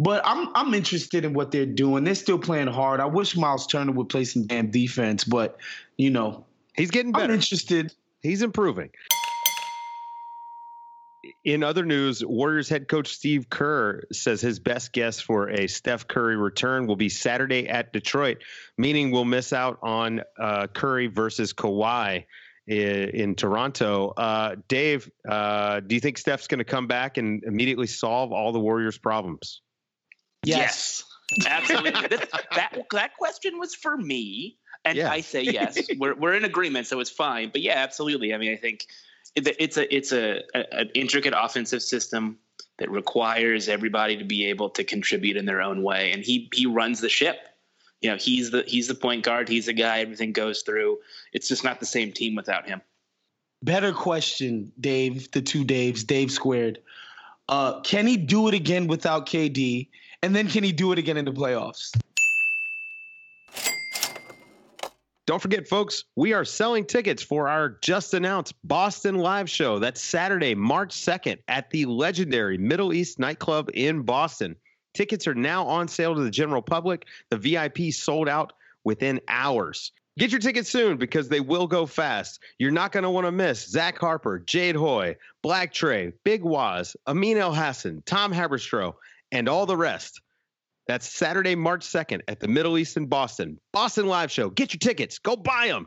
But 0.00 0.22
I'm 0.24 0.48
I'm 0.54 0.72
interested 0.72 1.26
in 1.26 1.34
what 1.34 1.50
they're 1.50 1.66
doing. 1.66 2.04
They're 2.04 2.14
still 2.14 2.38
playing 2.38 2.68
hard. 2.68 3.00
I 3.00 3.04
wish 3.04 3.36
Miles 3.36 3.66
Turner 3.66 3.92
would 3.92 4.08
play 4.08 4.24
some 4.24 4.46
damn 4.46 4.70
defense, 4.70 5.24
but 5.24 5.58
you 5.98 6.08
know, 6.08 6.46
he's 6.74 6.90
getting 6.90 7.12
better. 7.12 7.24
I'm 7.24 7.32
interested. 7.32 7.92
He's 8.22 8.40
improving. 8.40 8.88
In 11.44 11.62
other 11.62 11.84
news, 11.84 12.24
Warriors 12.24 12.66
head 12.70 12.88
coach 12.88 13.08
Steve 13.08 13.50
Kerr 13.50 14.04
says 14.10 14.40
his 14.40 14.58
best 14.58 14.94
guess 14.94 15.20
for 15.20 15.50
a 15.50 15.66
Steph 15.66 16.08
Curry 16.08 16.36
return 16.36 16.86
will 16.86 16.96
be 16.96 17.10
Saturday 17.10 17.68
at 17.68 17.92
Detroit, 17.92 18.38
meaning 18.78 19.10
we'll 19.10 19.26
miss 19.26 19.52
out 19.52 19.78
on 19.82 20.22
uh, 20.38 20.66
Curry 20.68 21.08
versus 21.08 21.52
Kawhi 21.52 22.24
in, 22.66 23.08
in 23.10 23.34
Toronto. 23.34 24.14
Uh, 24.16 24.56
Dave, 24.66 25.10
uh, 25.28 25.80
do 25.80 25.94
you 25.94 26.00
think 26.00 26.16
Steph's 26.16 26.46
going 26.46 26.58
to 26.58 26.64
come 26.64 26.86
back 26.86 27.18
and 27.18 27.44
immediately 27.44 27.86
solve 27.86 28.32
all 28.32 28.52
the 28.52 28.60
Warriors' 28.60 28.96
problems? 28.96 29.60
Yes. 30.44 31.04
yes. 31.38 31.46
Absolutely. 31.46 31.90
that 32.56 32.86
that 32.90 33.16
question 33.16 33.58
was 33.58 33.74
for 33.74 33.96
me, 33.96 34.58
and 34.84 34.96
yeah. 34.96 35.10
I 35.10 35.20
say 35.20 35.42
yes. 35.42 35.78
we're 35.98 36.14
we're 36.14 36.34
in 36.34 36.44
agreement, 36.44 36.86
so 36.86 37.00
it's 37.00 37.10
fine. 37.10 37.50
But 37.50 37.62
yeah, 37.62 37.74
absolutely. 37.76 38.34
I 38.34 38.38
mean, 38.38 38.52
I 38.52 38.56
think 38.56 38.86
it's 39.36 39.76
a 39.76 39.94
it's 39.94 40.12
a, 40.12 40.42
a 40.54 40.74
an 40.80 40.90
intricate 40.94 41.34
offensive 41.36 41.82
system 41.82 42.38
that 42.78 42.90
requires 42.90 43.68
everybody 43.68 44.16
to 44.16 44.24
be 44.24 44.46
able 44.46 44.70
to 44.70 44.84
contribute 44.84 45.36
in 45.36 45.44
their 45.44 45.60
own 45.60 45.82
way, 45.82 46.12
and 46.12 46.24
he 46.24 46.48
he 46.52 46.66
runs 46.66 47.00
the 47.00 47.08
ship. 47.08 47.38
You 48.00 48.10
know, 48.10 48.16
he's 48.16 48.50
the 48.50 48.64
he's 48.66 48.88
the 48.88 48.94
point 48.94 49.24
guard. 49.24 49.48
He's 49.48 49.66
the 49.66 49.72
guy 49.72 50.00
everything 50.00 50.32
goes 50.32 50.62
through. 50.62 50.98
It's 51.32 51.48
just 51.48 51.62
not 51.62 51.80
the 51.80 51.86
same 51.86 52.12
team 52.12 52.34
without 52.34 52.66
him. 52.66 52.80
Better 53.62 53.92
question, 53.92 54.72
Dave. 54.80 55.30
The 55.32 55.42
two 55.42 55.64
Daves, 55.64 56.06
Dave 56.06 56.32
squared. 56.32 56.80
Uh, 57.48 57.80
can 57.80 58.06
he 58.06 58.16
do 58.16 58.48
it 58.48 58.54
again 58.54 58.86
without 58.86 59.26
KD? 59.26 59.88
And 60.22 60.36
then 60.36 60.48
can 60.48 60.64
he 60.64 60.72
do 60.72 60.92
it 60.92 60.98
again 60.98 61.16
in 61.16 61.24
the 61.24 61.32
playoffs? 61.32 61.92
Don't 65.26 65.40
forget, 65.40 65.68
folks, 65.68 66.04
we 66.16 66.32
are 66.32 66.44
selling 66.44 66.84
tickets 66.84 67.22
for 67.22 67.48
our 67.48 67.78
just 67.82 68.14
announced 68.14 68.54
Boston 68.64 69.14
live 69.14 69.48
show. 69.48 69.78
That's 69.78 70.02
Saturday, 70.02 70.56
March 70.56 70.92
2nd 70.92 71.38
at 71.46 71.70
the 71.70 71.86
legendary 71.86 72.58
Middle 72.58 72.92
East 72.92 73.20
nightclub 73.20 73.70
in 73.72 74.02
Boston. 74.02 74.56
Tickets 74.92 75.28
are 75.28 75.34
now 75.34 75.64
on 75.66 75.86
sale 75.86 76.16
to 76.16 76.20
the 76.20 76.30
general 76.30 76.62
public. 76.62 77.06
The 77.28 77.38
VIP 77.38 77.92
sold 77.92 78.28
out 78.28 78.54
within 78.82 79.20
hours. 79.28 79.92
Get 80.18 80.32
your 80.32 80.40
tickets 80.40 80.68
soon 80.68 80.96
because 80.96 81.28
they 81.28 81.40
will 81.40 81.68
go 81.68 81.86
fast. 81.86 82.40
You're 82.58 82.72
not 82.72 82.90
going 82.90 83.04
to 83.04 83.10
want 83.10 83.26
to 83.26 83.32
miss 83.32 83.68
Zach 83.68 83.98
Harper, 83.98 84.40
Jade 84.40 84.74
Hoye, 84.74 85.14
Black 85.42 85.72
Trey, 85.72 86.12
Big 86.24 86.42
Wos, 86.42 86.96
Amin 87.06 87.36
Elhassan, 87.36 88.04
Tom 88.04 88.32
Haberstroh, 88.32 88.94
and 89.32 89.48
all 89.48 89.66
the 89.66 89.76
rest. 89.76 90.20
That's 90.86 91.12
Saturday, 91.12 91.54
March 91.54 91.86
2nd 91.86 92.22
at 92.26 92.40
the 92.40 92.48
Middle 92.48 92.76
East 92.76 92.96
in 92.96 93.06
Boston. 93.06 93.58
Boston 93.72 94.06
Live 94.06 94.30
Show. 94.30 94.50
Get 94.50 94.72
your 94.72 94.78
tickets. 94.78 95.18
Go 95.18 95.36
buy 95.36 95.68
them. 95.68 95.86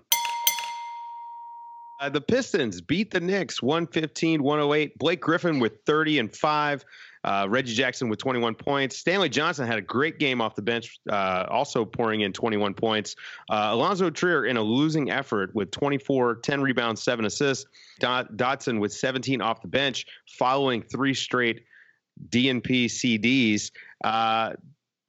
Uh, 2.00 2.10
the 2.10 2.22
Pistons 2.22 2.82
beat 2.82 3.12
the 3.12 3.20
Knicks 3.20 3.62
115 3.62 4.44
108. 4.44 4.98
Blake 4.98 5.22
Griffin 5.22 5.60
with 5.60 5.74
30 5.86 6.20
and 6.20 6.36
5. 6.36 6.86
Uh, 7.24 7.48
Reggie 7.50 7.74
Jackson 7.74 8.10
with 8.10 8.20
21 8.20 8.56
points. 8.56 8.98
Stanley 8.98 9.30
Johnson 9.30 9.66
had 9.66 9.78
a 9.78 9.82
great 9.82 10.20
game 10.20 10.42
off 10.42 10.56
the 10.56 10.62
bench, 10.62 11.00
uh, 11.10 11.46
also 11.50 11.86
pouring 11.86 12.22
in 12.22 12.34
21 12.34 12.74
points. 12.74 13.16
Uh, 13.50 13.72
Allonzo 13.72 14.14
Trier 14.14 14.46
in 14.46 14.58
a 14.58 14.62
losing 14.62 15.10
effort 15.10 15.56
with 15.56 15.72
24, 15.72 16.36
10 16.36 16.62
rebounds, 16.62 17.02
7 17.02 17.24
assists. 17.24 17.66
Dot- 18.00 18.36
Dotson 18.36 18.80
with 18.80 18.92
17 18.92 19.42
off 19.42 19.62
the 19.62 19.70
bench, 19.70 20.06
following 20.28 20.82
three 20.82 21.14
straight 21.14 21.64
DNP 22.30 22.86
CDs. 22.86 23.72
Uh, 24.04 24.54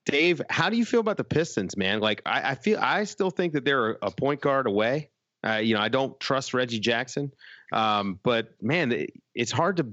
Dave, 0.06 0.42
how 0.50 0.68
do 0.68 0.76
you 0.76 0.84
feel 0.84 1.00
about 1.00 1.16
the 1.16 1.24
Pistons, 1.24 1.76
man? 1.76 2.00
Like, 2.00 2.22
I, 2.26 2.50
I 2.50 2.54
feel 2.54 2.78
I 2.80 3.04
still 3.04 3.30
think 3.30 3.54
that 3.54 3.64
they're 3.64 3.92
a 4.02 4.10
point 4.10 4.40
guard 4.40 4.66
away. 4.66 5.10
Uh, 5.46 5.56
you 5.56 5.74
know, 5.74 5.80
I 5.80 5.88
don't 5.88 6.18
trust 6.20 6.54
Reggie 6.54 6.80
Jackson, 6.80 7.32
um, 7.72 8.18
but 8.22 8.54
man, 8.62 9.06
it's 9.34 9.52
hard 9.52 9.76
to 9.78 9.86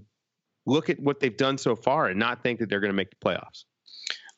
look 0.65 0.89
at 0.89 0.99
what 0.99 1.19
they've 1.19 1.35
done 1.35 1.57
so 1.57 1.75
far 1.75 2.07
and 2.07 2.19
not 2.19 2.43
think 2.43 2.59
that 2.59 2.69
they're 2.69 2.79
going 2.79 2.91
to 2.91 2.95
make 2.95 3.09
the 3.09 3.15
playoffs. 3.17 3.65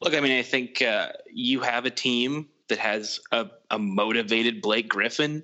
Look, 0.02 0.16
I 0.16 0.20
mean, 0.20 0.38
I 0.38 0.42
think 0.42 0.82
uh, 0.82 1.10
you 1.32 1.62
have 1.62 1.86
a 1.86 1.90
team 1.90 2.50
that 2.70 2.80
has 2.80 3.20
a, 3.32 3.48
a 3.70 3.80
motivated 3.80 4.62
Blake 4.62 4.90
Griffin. 4.90 5.44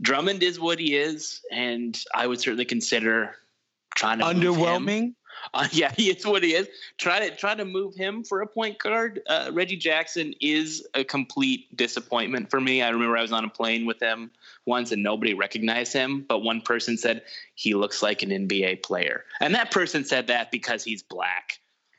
Drummond 0.00 0.42
is 0.42 0.58
what 0.58 0.78
he 0.78 0.96
is, 0.96 1.40
and 1.50 1.98
I 2.14 2.26
would 2.26 2.40
certainly 2.40 2.64
consider 2.64 3.36
trying 3.94 4.18
to 4.18 4.24
underwhelming. 4.24 5.14
Uh, 5.54 5.68
yeah, 5.72 5.92
he 5.94 6.08
is 6.08 6.24
what 6.24 6.42
he 6.42 6.54
is. 6.54 6.68
Try 6.96 7.28
to 7.28 7.36
try 7.36 7.54
to 7.54 7.64
move 7.64 7.94
him 7.94 8.24
for 8.24 8.40
a 8.40 8.46
point 8.46 8.78
guard. 8.78 9.20
Uh, 9.26 9.50
Reggie 9.52 9.76
Jackson 9.76 10.34
is 10.40 10.86
a 10.94 11.04
complete 11.04 11.76
disappointment 11.76 12.50
for 12.50 12.60
me. 12.60 12.80
I 12.80 12.88
remember 12.88 13.16
I 13.16 13.22
was 13.22 13.32
on 13.32 13.44
a 13.44 13.48
plane 13.48 13.84
with 13.84 14.00
him 14.00 14.30
once 14.64 14.92
and 14.92 15.02
nobody 15.02 15.34
recognized 15.34 15.92
him, 15.92 16.24
but 16.26 16.38
one 16.38 16.62
person 16.62 16.96
said 16.96 17.22
he 17.54 17.74
looks 17.74 18.02
like 18.02 18.22
an 18.22 18.30
NBA 18.30 18.82
player, 18.82 19.24
and 19.40 19.54
that 19.54 19.70
person 19.70 20.04
said 20.04 20.28
that 20.28 20.50
because 20.50 20.84
he's 20.84 21.02
black. 21.02 21.58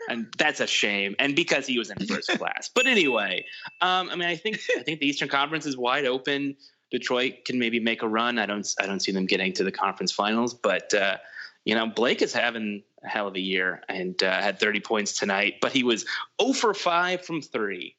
And 0.10 0.28
that's 0.38 0.60
a 0.60 0.68
shame, 0.68 1.16
and 1.18 1.34
because 1.34 1.66
he 1.66 1.78
was 1.78 1.90
in 1.90 2.06
first 2.08 2.28
class. 2.38 2.70
But 2.74 2.88
anyway, 2.88 3.46
um, 3.80 4.10
I 4.10 4.16
mean, 4.16 4.28
I 4.28 4.36
think 4.36 4.60
I 4.78 4.84
think 4.84 5.00
the 5.00 5.08
Eastern 5.08 5.30
Conference 5.30 5.66
is 5.66 5.78
wide 5.78 6.06
open. 6.06 6.58
Detroit 6.92 7.46
can 7.46 7.58
maybe 7.58 7.80
make 7.80 8.04
a 8.04 8.08
run. 8.08 8.38
I 8.38 8.46
don't 8.46 8.68
I 8.80 8.86
don't 8.86 9.00
see 9.00 9.12
them 9.12 9.26
getting 9.26 9.54
to 9.54 9.64
the 9.64 9.72
conference 9.72 10.12
finals, 10.12 10.54
but 10.54 10.94
uh, 10.94 11.18
you 11.66 11.76
know, 11.76 11.88
Blake 11.88 12.22
is 12.22 12.34
having 12.34 12.84
hell 13.04 13.28
of 13.28 13.36
a 13.36 13.40
year 13.40 13.82
and 13.90 14.22
uh, 14.24 14.42
had 14.42 14.60
30 14.60 14.80
points 14.82 15.14
tonight, 15.14 15.56
but 15.62 15.72
he 15.72 15.84
was 15.84 16.06
0 16.42 16.54
for 16.54 16.74
5 16.74 17.26
from 17.26 17.42
three. 17.42 17.96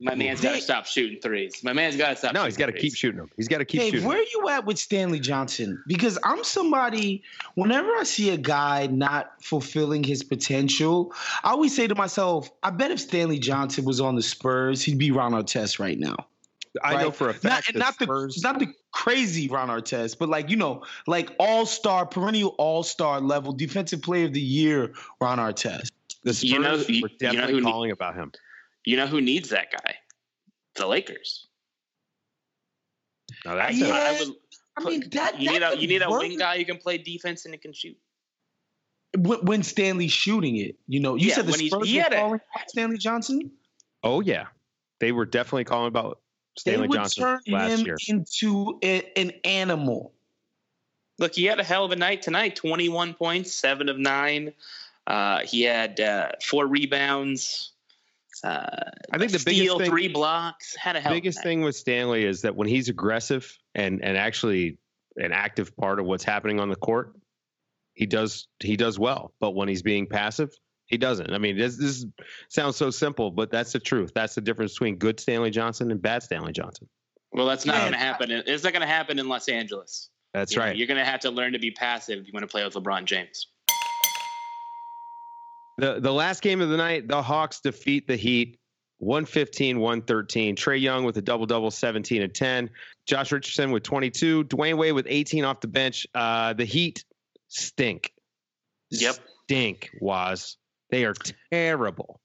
My 0.00 0.14
man's 0.14 0.40
got 0.40 0.54
to 0.54 0.60
stop 0.60 0.86
shooting 0.86 1.20
threes. 1.20 1.64
My 1.64 1.72
man's 1.72 1.96
got 1.96 2.10
to 2.10 2.16
stop. 2.16 2.32
No, 2.32 2.44
he's 2.44 2.56
got 2.56 2.66
to 2.66 2.72
keep 2.72 2.94
shooting 2.94 3.18
them. 3.18 3.30
He's 3.36 3.48
got 3.48 3.58
to 3.58 3.64
keep 3.64 3.80
Dave, 3.80 3.92
shooting. 3.94 4.06
Where 4.06 4.18
are 4.18 4.26
you 4.32 4.48
at 4.48 4.64
with 4.64 4.78
Stanley 4.78 5.18
Johnson? 5.18 5.82
Because 5.88 6.16
I'm 6.22 6.44
somebody. 6.44 7.24
Whenever 7.56 7.88
I 7.96 8.04
see 8.04 8.30
a 8.30 8.36
guy 8.36 8.86
not 8.86 9.32
fulfilling 9.42 10.04
his 10.04 10.22
potential, 10.22 11.12
I 11.42 11.50
always 11.50 11.74
say 11.74 11.88
to 11.88 11.96
myself, 11.96 12.48
"I 12.62 12.70
bet 12.70 12.92
if 12.92 13.00
Stanley 13.00 13.40
Johnson 13.40 13.84
was 13.84 14.00
on 14.00 14.14
the 14.14 14.22
Spurs, 14.22 14.82
he'd 14.82 14.98
be 14.98 15.10
Ron 15.10 15.32
Artest 15.32 15.80
right 15.80 15.98
now." 15.98 16.14
I 16.84 16.94
right? 16.94 17.02
know 17.02 17.10
for 17.10 17.30
a 17.30 17.34
fact 17.34 17.74
not, 17.74 17.80
not 17.80 17.94
Spurs... 17.94 18.36
the 18.36 18.40
not 18.42 18.60
the 18.60 18.72
crazy 18.98 19.46
Ron 19.46 19.68
Artest, 19.68 20.18
but 20.18 20.28
like 20.28 20.50
you 20.50 20.56
know, 20.56 20.82
like 21.06 21.30
all 21.38 21.64
star, 21.66 22.04
perennial 22.04 22.56
all 22.58 22.82
star 22.82 23.20
level 23.20 23.52
defensive 23.52 24.02
player 24.02 24.26
of 24.26 24.32
the 24.32 24.40
year, 24.40 24.92
Ron 25.20 25.38
Artest. 25.38 25.92
The 26.24 26.34
Spurs 26.34 26.42
you 26.42 26.58
know, 26.58 26.74
you, 26.74 27.02
were 27.02 27.10
definitely 27.20 27.54
you 27.54 27.60
know 27.60 27.70
calling 27.70 27.92
about 27.92 28.16
him. 28.16 28.32
You 28.84 28.96
know 28.96 29.06
who 29.06 29.20
needs 29.20 29.50
that 29.50 29.70
guy? 29.70 29.94
The 30.74 30.86
Lakers. 30.88 31.46
No, 33.44 33.54
that's 33.54 33.76
yeah, 33.78 33.86
I, 33.86 34.18
would, 34.18 34.34
I 34.76 34.84
mean 34.84 35.04
that 35.12 35.40
you 35.40 35.52
need 35.52 35.62
a 35.62 35.78
you 35.78 35.86
need 35.86 36.02
a 36.02 36.10
wing 36.10 36.36
guy 36.36 36.58
who 36.58 36.64
can 36.64 36.78
play 36.78 36.98
defense 36.98 37.44
and 37.44 37.54
it 37.54 37.62
can 37.62 37.72
shoot. 37.72 37.96
When, 39.16 39.38
when 39.40 39.62
Stanley's 39.62 40.12
shooting 40.12 40.56
it, 40.56 40.76
you 40.88 40.98
know, 40.98 41.14
you 41.14 41.28
yeah, 41.28 41.34
said 41.36 41.46
the 41.46 41.52
Spurs 41.52 41.94
were 41.94 42.02
calling 42.10 42.40
Stanley 42.66 42.98
Johnson. 42.98 43.52
Oh 44.02 44.20
yeah, 44.20 44.46
they 44.98 45.12
were 45.12 45.24
definitely 45.24 45.64
calling 45.64 45.86
about 45.86 46.18
Stanley 46.58 46.82
they 46.82 46.88
would 46.88 46.96
Johnson 46.96 47.22
turn 47.22 47.40
last 47.48 47.70
him 47.80 47.86
year. 47.86 47.96
into 48.08 48.78
a, 48.82 49.02
an 49.16 49.32
animal. 49.44 50.12
Look, 51.18 51.34
he 51.34 51.44
had 51.44 51.58
a 51.58 51.64
hell 51.64 51.84
of 51.84 51.92
a 51.92 51.96
night 51.96 52.22
tonight. 52.22 52.56
Twenty-one 52.56 53.14
points, 53.14 53.54
seven 53.54 53.88
of 53.88 53.98
nine. 53.98 54.52
Uh, 55.06 55.40
he 55.40 55.62
had 55.62 55.98
uh, 56.00 56.32
four 56.44 56.66
rebounds. 56.66 57.72
Uh, 58.44 58.66
I 59.12 59.18
think 59.18 59.32
the 59.32 59.38
steal, 59.38 59.54
biggest 59.54 59.78
thing, 59.78 59.90
three 59.90 60.08
blocks. 60.08 60.76
Had 60.76 60.94
a 60.94 61.00
hell 61.00 61.12
biggest 61.12 61.42
thing 61.42 61.62
with 61.62 61.74
Stanley 61.74 62.24
is 62.24 62.42
that 62.42 62.54
when 62.54 62.68
he's 62.68 62.88
aggressive 62.88 63.58
and 63.74 64.02
and 64.04 64.16
actually 64.16 64.78
an 65.16 65.32
active 65.32 65.76
part 65.76 65.98
of 65.98 66.06
what's 66.06 66.22
happening 66.22 66.60
on 66.60 66.68
the 66.68 66.76
court, 66.76 67.16
he 67.94 68.06
does 68.06 68.46
he 68.60 68.76
does 68.76 68.98
well. 68.98 69.32
But 69.40 69.52
when 69.56 69.66
he's 69.68 69.82
being 69.82 70.06
passive, 70.06 70.50
he 70.88 70.96
doesn't. 70.96 71.32
I 71.32 71.38
mean, 71.38 71.56
this, 71.56 71.76
this 71.76 72.04
sounds 72.48 72.76
so 72.76 72.90
simple, 72.90 73.30
but 73.30 73.50
that's 73.50 73.72
the 73.72 73.78
truth. 73.78 74.12
That's 74.14 74.34
the 74.34 74.40
difference 74.40 74.72
between 74.72 74.96
good 74.96 75.20
Stanley 75.20 75.50
Johnson 75.50 75.90
and 75.90 76.00
bad 76.00 76.22
Stanley 76.22 76.52
Johnson. 76.52 76.88
Well, 77.32 77.46
that's 77.46 77.66
not 77.66 77.78
going 77.80 77.92
to 77.92 77.98
happen. 77.98 78.30
It's 78.30 78.64
not 78.64 78.72
going 78.72 78.82
to 78.82 78.88
happen 78.88 79.18
in 79.18 79.28
Los 79.28 79.48
Angeles. 79.48 80.08
That's 80.32 80.54
you 80.54 80.60
right. 80.60 80.70
Know, 80.70 80.78
you're 80.78 80.86
going 80.86 80.98
to 80.98 81.04
have 81.04 81.20
to 81.20 81.30
learn 81.30 81.52
to 81.52 81.58
be 81.58 81.70
passive 81.70 82.20
if 82.20 82.26
you 82.26 82.32
want 82.32 82.42
to 82.42 82.48
play 82.48 82.64
with 82.64 82.74
LeBron 82.74 83.04
James. 83.04 83.48
The 85.76 86.00
the 86.00 86.12
last 86.12 86.42
game 86.42 86.60
of 86.60 86.70
the 86.70 86.76
night, 86.76 87.06
the 87.06 87.22
Hawks 87.22 87.60
defeat 87.60 88.08
the 88.08 88.16
Heat 88.16 88.58
115 88.98 89.78
113. 89.78 90.56
Trae 90.56 90.80
Young 90.80 91.04
with 91.04 91.16
a 91.18 91.22
double 91.22 91.46
double, 91.46 91.70
17 91.70 92.22
and 92.22 92.34
10. 92.34 92.70
Josh 93.06 93.30
Richardson 93.30 93.70
with 93.70 93.84
22. 93.84 94.44
Dwyane 94.44 94.76
Wade 94.76 94.92
with 94.92 95.06
18 95.08 95.44
off 95.44 95.60
the 95.60 95.68
bench. 95.68 96.06
Uh, 96.14 96.52
the 96.54 96.64
Heat 96.64 97.04
stink. 97.48 98.12
Yep. 98.90 99.16
Stink, 99.44 99.90
was. 100.00 100.57
They 100.90 101.04
are 101.04 101.14
terrible. 101.50 102.20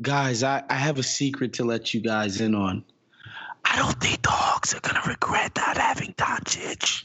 Guys, 0.00 0.42
I, 0.42 0.62
I 0.68 0.74
have 0.74 0.98
a 0.98 1.02
secret 1.02 1.54
to 1.54 1.64
let 1.64 1.94
you 1.94 2.00
guys 2.00 2.40
in 2.40 2.54
on. 2.54 2.84
I 3.64 3.76
don't 3.76 4.00
think 4.00 4.22
the 4.22 4.30
Hawks 4.30 4.74
are 4.74 4.80
gonna 4.80 5.02
regret 5.06 5.52
not 5.56 5.76
having 5.76 6.12
Doncic. 6.14 7.04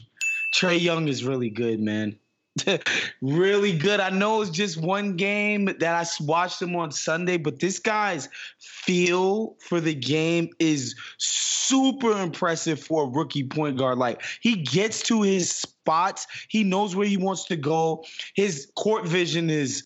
Trae 0.54 0.80
Young 0.80 1.08
is 1.08 1.24
really 1.24 1.50
good, 1.50 1.80
man. 1.80 2.18
really 3.22 3.76
good. 3.76 3.98
I 3.98 4.10
know 4.10 4.42
it's 4.42 4.50
just 4.50 4.80
one 4.80 5.16
game 5.16 5.64
that 5.80 5.82
I 5.82 6.04
watched 6.24 6.60
him 6.60 6.76
on 6.76 6.92
Sunday, 6.92 7.38
but 7.38 7.60
this 7.60 7.78
guy's 7.78 8.28
feel 8.58 9.56
for 9.60 9.80
the 9.80 9.94
game 9.94 10.50
is 10.58 10.94
super 11.16 12.20
impressive 12.22 12.78
for 12.78 13.04
a 13.04 13.08
rookie 13.08 13.44
point 13.44 13.78
guard. 13.78 13.98
Like 13.98 14.22
he 14.40 14.56
gets 14.56 15.02
to 15.04 15.22
his 15.22 15.50
spots, 15.50 16.26
he 16.48 16.62
knows 16.62 16.94
where 16.94 17.06
he 17.06 17.16
wants 17.16 17.46
to 17.46 17.56
go. 17.56 18.04
His 18.34 18.70
court 18.76 19.06
vision 19.06 19.48
is 19.48 19.84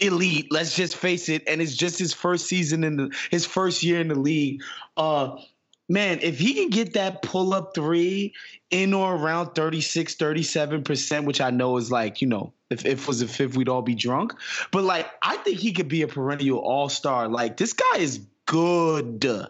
elite. 0.00 0.48
Let's 0.50 0.74
just 0.74 0.96
face 0.96 1.28
it. 1.28 1.42
And 1.48 1.60
it's 1.60 1.76
just 1.76 1.98
his 1.98 2.12
first 2.12 2.46
season 2.46 2.84
in 2.84 2.96
the 2.96 3.16
his 3.30 3.46
first 3.46 3.82
year 3.82 4.00
in 4.00 4.08
the 4.08 4.18
league. 4.18 4.62
Uh 4.96 5.36
man, 5.88 6.18
if 6.22 6.38
he 6.38 6.54
can 6.54 6.70
get 6.70 6.94
that 6.94 7.22
pull 7.22 7.54
up 7.54 7.74
three 7.74 8.34
in 8.70 8.92
or 8.92 9.14
around 9.14 9.54
36, 9.54 10.16
37%, 10.16 11.24
which 11.24 11.40
I 11.40 11.50
know 11.50 11.76
is 11.76 11.90
like, 11.90 12.20
you 12.20 12.28
know, 12.28 12.52
if, 12.70 12.84
if 12.84 13.02
it 13.02 13.08
was 13.08 13.22
a 13.22 13.28
fifth, 13.28 13.56
we'd 13.56 13.68
all 13.68 13.82
be 13.82 13.94
drunk. 13.94 14.34
But 14.72 14.84
like, 14.84 15.06
I 15.22 15.36
think 15.38 15.58
he 15.58 15.72
could 15.72 15.88
be 15.88 16.02
a 16.02 16.08
perennial 16.08 16.58
all 16.58 16.88
star. 16.88 17.28
Like, 17.28 17.56
this 17.56 17.72
guy 17.72 17.98
is 17.98 18.20
good. 18.46 19.46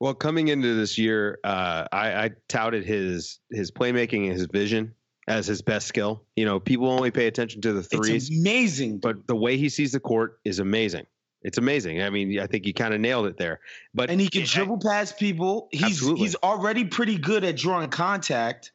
Well, 0.00 0.14
coming 0.14 0.48
into 0.48 0.74
this 0.74 0.98
year, 0.98 1.38
uh, 1.44 1.86
I, 1.92 2.24
I 2.24 2.30
touted 2.48 2.84
his 2.84 3.38
his 3.50 3.70
playmaking 3.70 4.24
and 4.24 4.32
his 4.32 4.46
vision 4.46 4.94
as 5.26 5.46
his 5.46 5.62
best 5.62 5.86
skill. 5.86 6.24
You 6.36 6.44
know, 6.44 6.60
people 6.60 6.90
only 6.90 7.10
pay 7.10 7.26
attention 7.26 7.60
to 7.62 7.72
the 7.72 7.82
threes. 7.82 8.28
It's 8.28 8.38
amazing. 8.38 8.98
But 8.98 9.26
the 9.26 9.36
way 9.36 9.56
he 9.56 9.68
sees 9.68 9.92
the 9.92 10.00
court 10.00 10.40
is 10.44 10.58
amazing. 10.58 11.06
It's 11.42 11.58
amazing. 11.58 12.02
I 12.02 12.08
mean, 12.08 12.40
I 12.40 12.46
think 12.46 12.66
you 12.66 12.72
kind 12.72 12.94
of 12.94 13.00
nailed 13.00 13.26
it 13.26 13.36
there. 13.36 13.60
But 13.92 14.10
and 14.10 14.20
he 14.20 14.28
can 14.28 14.44
dribble 14.44 14.78
past 14.78 15.18
people. 15.18 15.68
He's 15.70 15.82
absolutely. 15.82 16.22
he's 16.22 16.36
already 16.36 16.84
pretty 16.86 17.18
good 17.18 17.44
at 17.44 17.56
drawing 17.56 17.90
contact. 17.90 18.72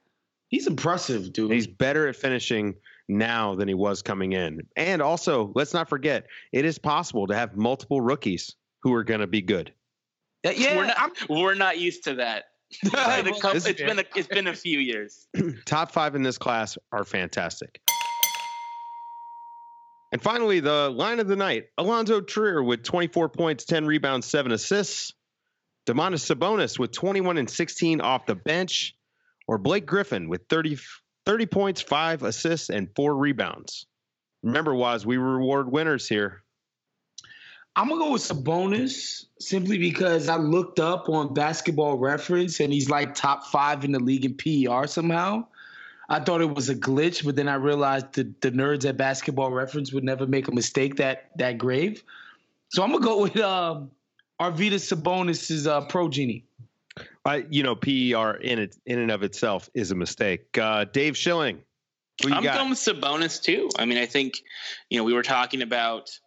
He's 0.49 0.67
impressive, 0.67 1.33
dude. 1.33 1.51
He's 1.51 1.67
better 1.67 2.07
at 2.07 2.15
finishing 2.15 2.75
now 3.07 3.55
than 3.55 3.67
he 3.67 3.73
was 3.73 4.01
coming 4.01 4.33
in. 4.33 4.61
And 4.75 5.01
also, 5.01 5.51
let's 5.55 5.73
not 5.73 5.89
forget, 5.89 6.27
it 6.51 6.63
is 6.63 6.77
possible 6.77 7.27
to 7.27 7.35
have 7.35 7.55
multiple 7.55 8.01
rookies 8.01 8.55
who 8.81 8.93
are 8.93 9.03
going 9.03 9.19
to 9.19 9.27
be 9.27 9.41
good. 9.41 9.73
Uh, 10.45 10.51
yeah, 10.51 10.77
we're 10.77 10.85
not, 10.85 11.11
we're 11.29 11.53
not 11.55 11.79
used 11.79 12.03
to 12.05 12.15
that. 12.15 12.45
it's, 12.83 13.41
couple, 13.41 13.57
it's 13.57 13.81
been 13.81 13.99
a, 13.99 14.03
it's 14.15 14.27
been 14.27 14.47
a 14.47 14.53
few 14.53 14.79
years. 14.79 15.27
Top 15.65 15.91
five 15.91 16.15
in 16.15 16.23
this 16.23 16.37
class 16.37 16.77
are 16.91 17.03
fantastic. 17.03 17.81
And 20.11 20.21
finally, 20.21 20.59
the 20.59 20.89
line 20.89 21.19
of 21.19 21.27
the 21.27 21.35
night 21.35 21.65
Allonzo 21.79 22.25
Trier 22.25 22.63
with 22.63 22.83
24 22.83 23.29
points, 23.29 23.65
10 23.65 23.85
rebounds, 23.85 24.27
7 24.27 24.51
assists. 24.51 25.13
Domantas 25.87 26.25
Sabonis 26.25 26.77
with 26.77 26.91
21 26.91 27.37
and 27.37 27.49
16 27.49 28.01
off 28.01 28.25
the 28.25 28.35
bench. 28.35 28.95
Or 29.47 29.57
Blake 29.57 29.87
Griffin 29.87 30.29
with 30.29 30.43
30, 30.49 30.77
30 31.25 31.45
points, 31.47 31.81
5 31.81 32.23
assists, 32.23 32.69
and 32.69 32.89
4 32.95 33.15
rebounds. 33.15 33.87
Remember, 34.43 34.73
Wos, 34.75 35.05
we 35.05 35.17
reward 35.17 35.71
winners 35.71 36.07
here. 36.07 36.43
I'm 37.79 37.87
gonna 37.87 38.01
go 38.01 38.11
with 38.11 38.23
Sabonis 38.23 39.27
simply 39.39 39.77
because 39.77 40.27
I 40.27 40.35
looked 40.35 40.81
up 40.81 41.07
on 41.07 41.33
Basketball 41.33 41.97
Reference 41.97 42.59
and 42.59 42.73
he's 42.73 42.89
like 42.89 43.15
top 43.15 43.45
five 43.45 43.85
in 43.85 43.93
the 43.93 43.99
league 43.99 44.25
in 44.25 44.33
PER 44.33 44.85
somehow. 44.85 45.45
I 46.09 46.19
thought 46.19 46.41
it 46.41 46.53
was 46.53 46.67
a 46.67 46.75
glitch, 46.75 47.23
but 47.23 47.37
then 47.37 47.47
I 47.47 47.53
realized 47.53 48.11
the, 48.11 48.33
the 48.41 48.51
nerds 48.51 48.83
at 48.83 48.97
Basketball 48.97 49.51
Reference 49.51 49.93
would 49.93 50.03
never 50.03 50.27
make 50.27 50.49
a 50.49 50.51
mistake 50.51 50.97
that 50.97 51.29
that 51.37 51.57
grave. 51.57 52.03
So 52.67 52.83
I'm 52.83 52.91
gonna 52.91 53.01
go 53.01 53.21
with 53.21 53.37
um, 53.37 53.91
Arvydas 54.41 54.93
Sabonis' 54.93 55.65
uh, 55.65 55.85
progeny. 55.85 56.43
I, 57.23 57.45
you 57.49 57.63
know, 57.63 57.75
PER 57.75 58.41
in 58.41 58.59
it 58.59 58.75
in 58.87 58.99
and 58.99 59.09
of 59.09 59.23
itself 59.23 59.69
is 59.73 59.91
a 59.91 59.95
mistake. 59.95 60.57
Uh, 60.57 60.83
Dave 60.83 61.15
Schilling, 61.15 61.61
I'm 62.25 62.43
got? 62.43 62.57
going 62.57 62.71
with 62.71 62.79
Sabonis 62.79 63.41
too. 63.41 63.69
I 63.79 63.85
mean, 63.85 63.97
I 63.97 64.05
think 64.05 64.43
you 64.89 64.97
know 64.97 65.05
we 65.05 65.13
were 65.13 65.23
talking 65.23 65.61
about 65.61 66.19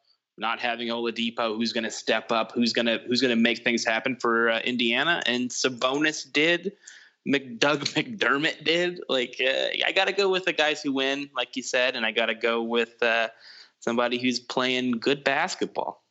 not 0.42 0.60
having 0.60 0.88
Oladipo, 0.88 1.56
who's 1.56 1.72
going 1.72 1.84
to 1.84 1.90
step 1.90 2.30
up, 2.30 2.52
who's 2.52 2.74
going 2.74 2.84
to 2.84 3.00
who's 3.06 3.22
going 3.22 3.34
to 3.34 3.40
make 3.40 3.64
things 3.64 3.86
happen 3.86 4.16
for 4.16 4.50
uh, 4.50 4.58
Indiana, 4.58 5.22
and 5.24 5.48
Sabonis 5.48 6.30
did. 6.30 6.72
McDoug 7.26 7.58
McDermott 7.94 8.64
did. 8.64 9.00
Like 9.08 9.40
uh, 9.40 9.68
I 9.86 9.92
got 9.92 10.08
to 10.08 10.12
go 10.12 10.28
with 10.28 10.44
the 10.44 10.52
guys 10.52 10.82
who 10.82 10.92
win, 10.92 11.30
like 11.34 11.56
you 11.56 11.62
said, 11.62 11.96
and 11.96 12.04
I 12.04 12.10
got 12.10 12.26
to 12.26 12.34
go 12.34 12.62
with 12.62 13.02
uh, 13.02 13.28
somebody 13.80 14.18
who's 14.18 14.40
playing 14.40 14.98
good 14.98 15.24
basketball. 15.24 16.02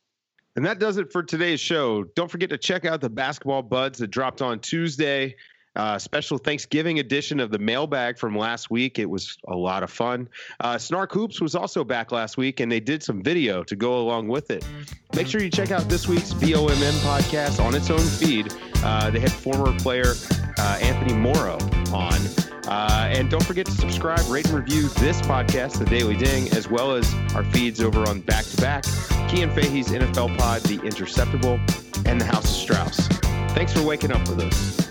And 0.56 0.66
that 0.66 0.78
does 0.78 0.98
it 0.98 1.12
for 1.12 1.22
today's 1.22 1.60
show. 1.60 2.04
Don't 2.04 2.30
forget 2.30 2.50
to 2.50 2.58
check 2.58 2.84
out 2.84 3.00
the 3.00 3.08
basketball 3.08 3.62
buds 3.62 3.98
that 4.00 4.08
dropped 4.08 4.42
on 4.42 4.58
Tuesday. 4.58 5.36
Uh, 5.74 5.98
special 5.98 6.38
Thanksgiving 6.38 6.98
edition 6.98 7.40
of 7.40 7.50
the 7.50 7.58
mailbag 7.58 8.18
from 8.18 8.36
last 8.36 8.70
week. 8.70 8.98
It 8.98 9.08
was 9.08 9.38
a 9.48 9.56
lot 9.56 9.82
of 9.82 9.90
fun. 9.90 10.28
Uh, 10.60 10.76
Snark 10.76 11.12
Hoops 11.12 11.40
was 11.40 11.54
also 11.54 11.82
back 11.82 12.12
last 12.12 12.36
week, 12.36 12.60
and 12.60 12.70
they 12.70 12.80
did 12.80 13.02
some 13.02 13.22
video 13.22 13.64
to 13.64 13.76
go 13.76 13.98
along 13.98 14.28
with 14.28 14.50
it. 14.50 14.66
Make 15.14 15.26
sure 15.26 15.42
you 15.42 15.50
check 15.50 15.70
out 15.70 15.88
this 15.88 16.06
week's 16.06 16.32
VOMM 16.34 16.92
podcast 17.00 17.62
on 17.64 17.74
its 17.74 17.90
own 17.90 18.00
feed. 18.00 18.52
Uh, 18.84 19.10
they 19.10 19.20
had 19.20 19.32
former 19.32 19.76
player 19.78 20.14
uh, 20.58 20.78
Anthony 20.82 21.14
Morrow 21.14 21.58
on. 21.92 22.20
Uh, 22.66 23.10
and 23.12 23.28
don't 23.28 23.44
forget 23.44 23.66
to 23.66 23.72
subscribe, 23.72 24.26
rate, 24.28 24.46
and 24.46 24.54
review 24.54 24.88
this 25.00 25.20
podcast, 25.22 25.78
The 25.78 25.84
Daily 25.84 26.16
Ding, 26.16 26.48
as 26.52 26.68
well 26.68 26.92
as 26.92 27.12
our 27.34 27.44
feeds 27.44 27.80
over 27.80 28.06
on 28.08 28.20
Back 28.20 28.44
to 28.44 28.56
Back, 28.58 28.84
Kian 29.28 29.52
Fahey's 29.54 29.88
NFL 29.88 30.38
Pod, 30.38 30.62
The 30.62 30.78
Interceptable, 30.78 31.58
and 32.06 32.20
The 32.20 32.24
House 32.24 32.44
of 32.44 32.50
Strauss. 32.50 33.08
Thanks 33.54 33.72
for 33.72 33.82
waking 33.82 34.12
up 34.12 34.26
with 34.28 34.40
us. 34.40 34.81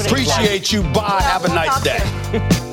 Appreciate 0.00 0.72
you. 0.72 0.82
Bye. 0.82 1.20
Have 1.22 1.44
a 1.44 1.48
nice 1.48 1.80
day. 1.82 2.60